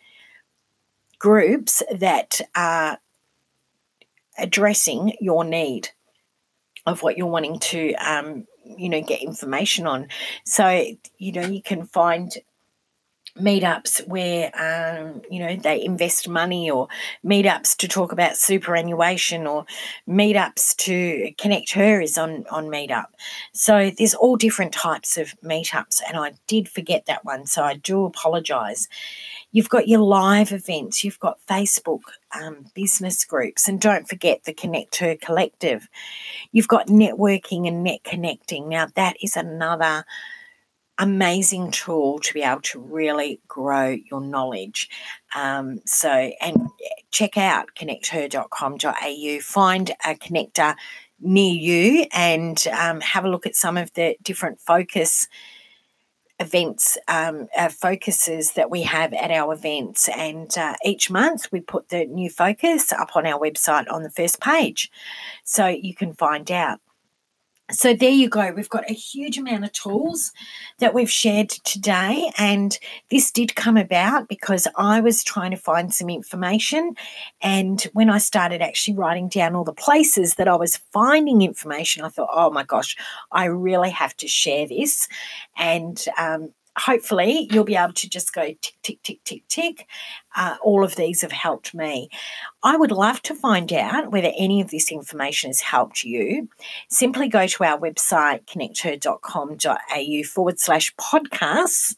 groups 1.18 1.82
that 1.92 2.40
are 2.54 2.98
addressing 4.38 5.16
your 5.20 5.44
need 5.44 5.88
of 6.86 7.02
what 7.02 7.18
you're 7.18 7.26
wanting 7.26 7.58
to 7.58 7.92
um, 7.94 8.46
you 8.64 8.88
know 8.88 9.02
get 9.02 9.20
information 9.20 9.86
on 9.86 10.08
so 10.44 10.84
you 11.18 11.32
know 11.32 11.42
you 11.42 11.60
can 11.60 11.84
find 11.84 12.38
meetups 13.38 14.06
where 14.06 14.50
um, 14.60 15.22
you 15.30 15.38
know 15.40 15.56
they 15.56 15.82
invest 15.82 16.28
money 16.28 16.70
or 16.70 16.88
meetups 17.24 17.76
to 17.76 17.88
talk 17.88 18.12
about 18.12 18.36
superannuation 18.36 19.46
or 19.46 19.64
meetups 20.06 20.76
to 20.76 21.32
connect 21.38 21.72
her 21.72 22.00
is 22.00 22.18
on 22.18 22.44
on 22.50 22.66
meetup. 22.66 23.06
So 23.52 23.90
there's 23.96 24.14
all 24.14 24.36
different 24.36 24.72
types 24.72 25.16
of 25.16 25.34
meetups 25.42 26.00
and 26.06 26.16
i 26.18 26.32
did 26.46 26.68
forget 26.68 27.06
that 27.06 27.24
one 27.24 27.46
so 27.46 27.62
i 27.62 27.74
do 27.76 28.04
apologize. 28.04 28.88
You've 29.50 29.68
got 29.68 29.88
your 29.88 30.00
live 30.00 30.52
events 30.52 31.02
you've 31.02 31.20
got 31.20 31.38
facebook 31.48 32.02
um, 32.38 32.66
business 32.74 33.24
groups 33.24 33.68
and 33.68 33.80
don't 33.80 34.08
forget 34.08 34.44
the 34.44 34.52
connect 34.52 34.96
her 34.96 35.16
collective. 35.16 35.88
You've 36.52 36.68
got 36.68 36.88
networking 36.88 37.66
and 37.66 37.82
net 37.82 38.04
connecting. 38.04 38.68
Now 38.68 38.88
that 38.94 39.16
is 39.22 39.36
another 39.36 40.04
amazing 41.02 41.72
tool 41.72 42.20
to 42.20 42.32
be 42.32 42.42
able 42.42 42.60
to 42.60 42.78
really 42.78 43.40
grow 43.48 43.96
your 44.08 44.20
knowledge. 44.20 44.88
Um, 45.34 45.80
so, 45.84 46.08
and 46.40 46.68
check 47.10 47.36
out 47.36 47.70
connecther.com.au, 47.76 49.40
find 49.40 49.90
a 50.04 50.14
connector 50.14 50.76
near 51.20 51.52
you, 51.52 52.06
and 52.12 52.64
um, 52.78 53.00
have 53.00 53.24
a 53.24 53.28
look 53.28 53.46
at 53.46 53.56
some 53.56 53.76
of 53.76 53.92
the 53.94 54.16
different 54.22 54.60
focus 54.60 55.26
events 56.38 56.96
um, 57.08 57.48
uh, 57.56 57.68
focuses 57.68 58.52
that 58.52 58.70
we 58.70 58.82
have 58.82 59.12
at 59.12 59.30
our 59.32 59.52
events. 59.52 60.08
And 60.08 60.56
uh, 60.56 60.74
each 60.84 61.10
month 61.10 61.50
we 61.50 61.60
put 61.60 61.88
the 61.88 62.04
new 62.06 62.30
focus 62.30 62.92
up 62.92 63.16
on 63.16 63.26
our 63.26 63.40
website 63.40 63.90
on 63.90 64.04
the 64.04 64.10
first 64.10 64.40
page. 64.40 64.90
So 65.44 65.66
you 65.66 65.94
can 65.94 66.12
find 66.12 66.50
out 66.50 66.80
so 67.70 67.94
there 67.94 68.10
you 68.10 68.28
go. 68.28 68.52
We've 68.52 68.68
got 68.68 68.90
a 68.90 68.94
huge 68.94 69.38
amount 69.38 69.64
of 69.64 69.72
tools 69.72 70.32
that 70.78 70.94
we've 70.94 71.10
shared 71.10 71.48
today. 71.48 72.30
And 72.36 72.78
this 73.10 73.30
did 73.30 73.54
come 73.54 73.76
about 73.76 74.28
because 74.28 74.66
I 74.76 75.00
was 75.00 75.22
trying 75.22 75.52
to 75.52 75.56
find 75.56 75.94
some 75.94 76.10
information. 76.10 76.94
And 77.40 77.80
when 77.92 78.10
I 78.10 78.18
started 78.18 78.60
actually 78.60 78.96
writing 78.96 79.28
down 79.28 79.54
all 79.54 79.64
the 79.64 79.72
places 79.72 80.34
that 80.34 80.48
I 80.48 80.56
was 80.56 80.76
finding 80.92 81.42
information, 81.42 82.04
I 82.04 82.08
thought, 82.08 82.30
oh 82.32 82.50
my 82.50 82.64
gosh, 82.64 82.96
I 83.30 83.44
really 83.44 83.90
have 83.90 84.16
to 84.18 84.28
share 84.28 84.66
this. 84.66 85.08
And 85.56 86.04
um, 86.18 86.52
hopefully 86.76 87.48
you'll 87.50 87.64
be 87.64 87.76
able 87.76 87.92
to 87.92 88.08
just 88.08 88.32
go 88.32 88.46
tick, 88.46 88.74
tick, 88.82 89.02
tick, 89.02 89.20
tick, 89.24 89.46
tick. 89.48 89.86
Uh, 90.34 90.56
all 90.62 90.84
of 90.84 90.96
these 90.96 91.20
have 91.22 91.32
helped 91.32 91.74
me. 91.74 92.08
I 92.62 92.76
would 92.76 92.92
love 92.92 93.20
to 93.22 93.34
find 93.34 93.72
out 93.72 94.10
whether 94.10 94.32
any 94.36 94.60
of 94.60 94.70
this 94.70 94.90
information 94.90 95.50
has 95.50 95.60
helped 95.60 96.04
you. 96.04 96.48
Simply 96.88 97.28
go 97.28 97.46
to 97.46 97.64
our 97.64 97.78
website, 97.78 98.46
connecther.com.au 98.46 100.22
forward 100.24 100.58
slash 100.58 100.94
podcasts. 100.96 101.96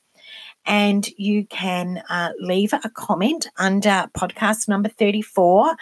And 0.66 1.06
you 1.18 1.44
can 1.44 2.02
uh, 2.08 2.30
leave 2.40 2.72
a 2.72 2.88
comment 2.88 3.48
under 3.58 4.06
podcast 4.16 4.66
number 4.66 4.88
34. 4.88 5.76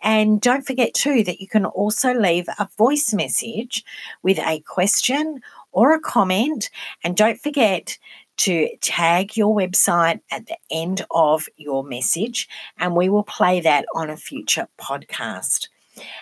And 0.00 0.40
don't 0.40 0.66
forget, 0.66 0.94
too, 0.94 1.22
that 1.24 1.40
you 1.40 1.46
can 1.46 1.66
also 1.66 2.14
leave 2.14 2.48
a 2.58 2.66
voice 2.78 3.12
message 3.12 3.84
with 4.22 4.38
a 4.38 4.60
question 4.60 5.40
or 5.70 5.92
a 5.92 6.00
comment. 6.00 6.70
And 7.04 7.14
don't 7.14 7.38
forget 7.38 7.98
to 8.38 8.68
tag 8.80 9.36
your 9.36 9.54
website 9.54 10.20
at 10.30 10.46
the 10.46 10.56
end 10.70 11.04
of 11.10 11.48
your 11.56 11.84
message, 11.84 12.48
and 12.78 12.96
we 12.96 13.08
will 13.08 13.24
play 13.24 13.60
that 13.60 13.84
on 13.94 14.10
a 14.10 14.16
future 14.16 14.68
podcast. 14.80 15.68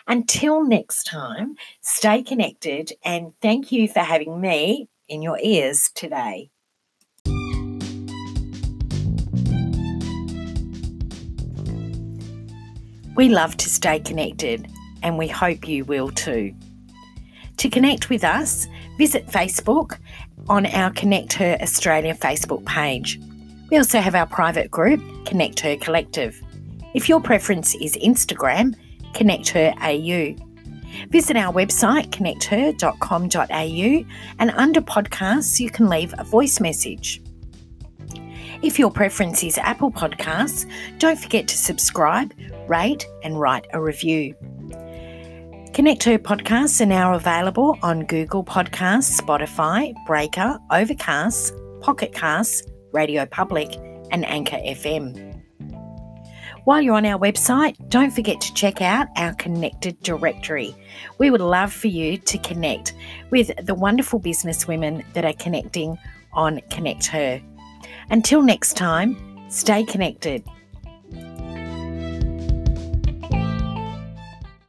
Until 0.07 0.64
next 0.64 1.05
time, 1.05 1.55
stay 1.81 2.23
connected 2.23 2.92
and 3.05 3.33
thank 3.40 3.70
you 3.70 3.88
for 3.88 4.01
having 4.01 4.40
me 4.40 4.88
in 5.09 5.23
your 5.23 5.38
ears 5.40 5.90
today. 5.94 6.51
We 13.16 13.29
love 13.29 13.57
to 13.59 13.68
stay 13.68 14.01
connected 14.01 14.66
and 15.03 15.18
we 15.18 15.29
hope 15.29 15.68
you 15.68 15.85
will 15.85 16.11
too. 16.11 16.55
To 17.61 17.68
connect 17.68 18.09
with 18.09 18.25
us, 18.25 18.66
visit 18.96 19.27
Facebook 19.27 19.99
on 20.49 20.64
our 20.64 20.90
Connect 20.92 21.35
Her 21.35 21.59
Australia 21.61 22.14
Facebook 22.14 22.64
page. 22.64 23.20
We 23.70 23.77
also 23.77 24.01
have 24.01 24.14
our 24.14 24.25
private 24.25 24.70
group, 24.70 25.03
Connect 25.27 25.61
Her 25.61 25.77
Collective. 25.77 26.42
If 26.94 27.07
your 27.07 27.20
preference 27.20 27.75
is 27.75 27.99
Instagram, 27.99 28.77
Connect 29.12 29.51
Her 29.51 29.75
AU. 29.83 30.37
Visit 31.11 31.37
our 31.37 31.53
website, 31.53 32.09
connecther.com.au, 32.09 34.05
and 34.38 34.51
under 34.53 34.81
podcasts, 34.81 35.61
you 35.61 35.68
can 35.68 35.87
leave 35.87 36.14
a 36.16 36.25
voice 36.25 36.61
message. 36.61 37.20
If 38.62 38.79
your 38.79 38.90
preference 38.90 39.44
is 39.44 39.59
Apple 39.59 39.92
Podcasts, 39.92 40.64
don't 40.99 41.18
forget 41.18 41.46
to 41.49 41.59
subscribe, 41.59 42.33
rate, 42.68 43.07
and 43.23 43.38
write 43.38 43.66
a 43.75 43.83
review. 43.83 44.35
Connect 45.73 46.03
Her 46.03 46.19
podcasts 46.19 46.81
are 46.81 46.87
now 46.87 47.15
available 47.15 47.79
on 47.83 48.05
Google 48.05 48.43
Podcasts, 48.43 49.21
Spotify, 49.21 49.95
Breaker, 50.05 50.59
Overcast, 50.73 51.55
Pocket 51.81 52.13
Casts, 52.13 52.65
Radio 52.93 53.25
Public, 53.25 53.77
and 54.11 54.27
Anchor 54.27 54.57
FM. 54.57 55.41
While 56.65 56.83
you're 56.83 56.97
on 56.97 57.07
our 57.07 57.19
website, 57.19 57.77
don't 57.89 58.11
forget 58.11 58.41
to 58.41 58.53
check 58.53 58.83
out 58.83 59.07
our 59.17 59.33
connected 59.35 59.99
directory. 60.03 60.75
We 61.19 61.31
would 61.31 61.41
love 61.41 61.73
for 61.73 61.87
you 61.87 62.19
to 62.19 62.39
connect 62.39 62.95
with 63.31 63.53
the 63.65 63.75
wonderful 63.75 64.21
businesswomen 64.21 65.05
that 65.13 65.25
are 65.25 65.35
connecting 65.35 65.97
on 66.33 66.61
Connect 66.71 67.07
Her. 67.07 67.41
Until 68.11 68.43
next 68.43 68.77
time, 68.77 69.17
stay 69.49 69.85
connected. 69.85 70.43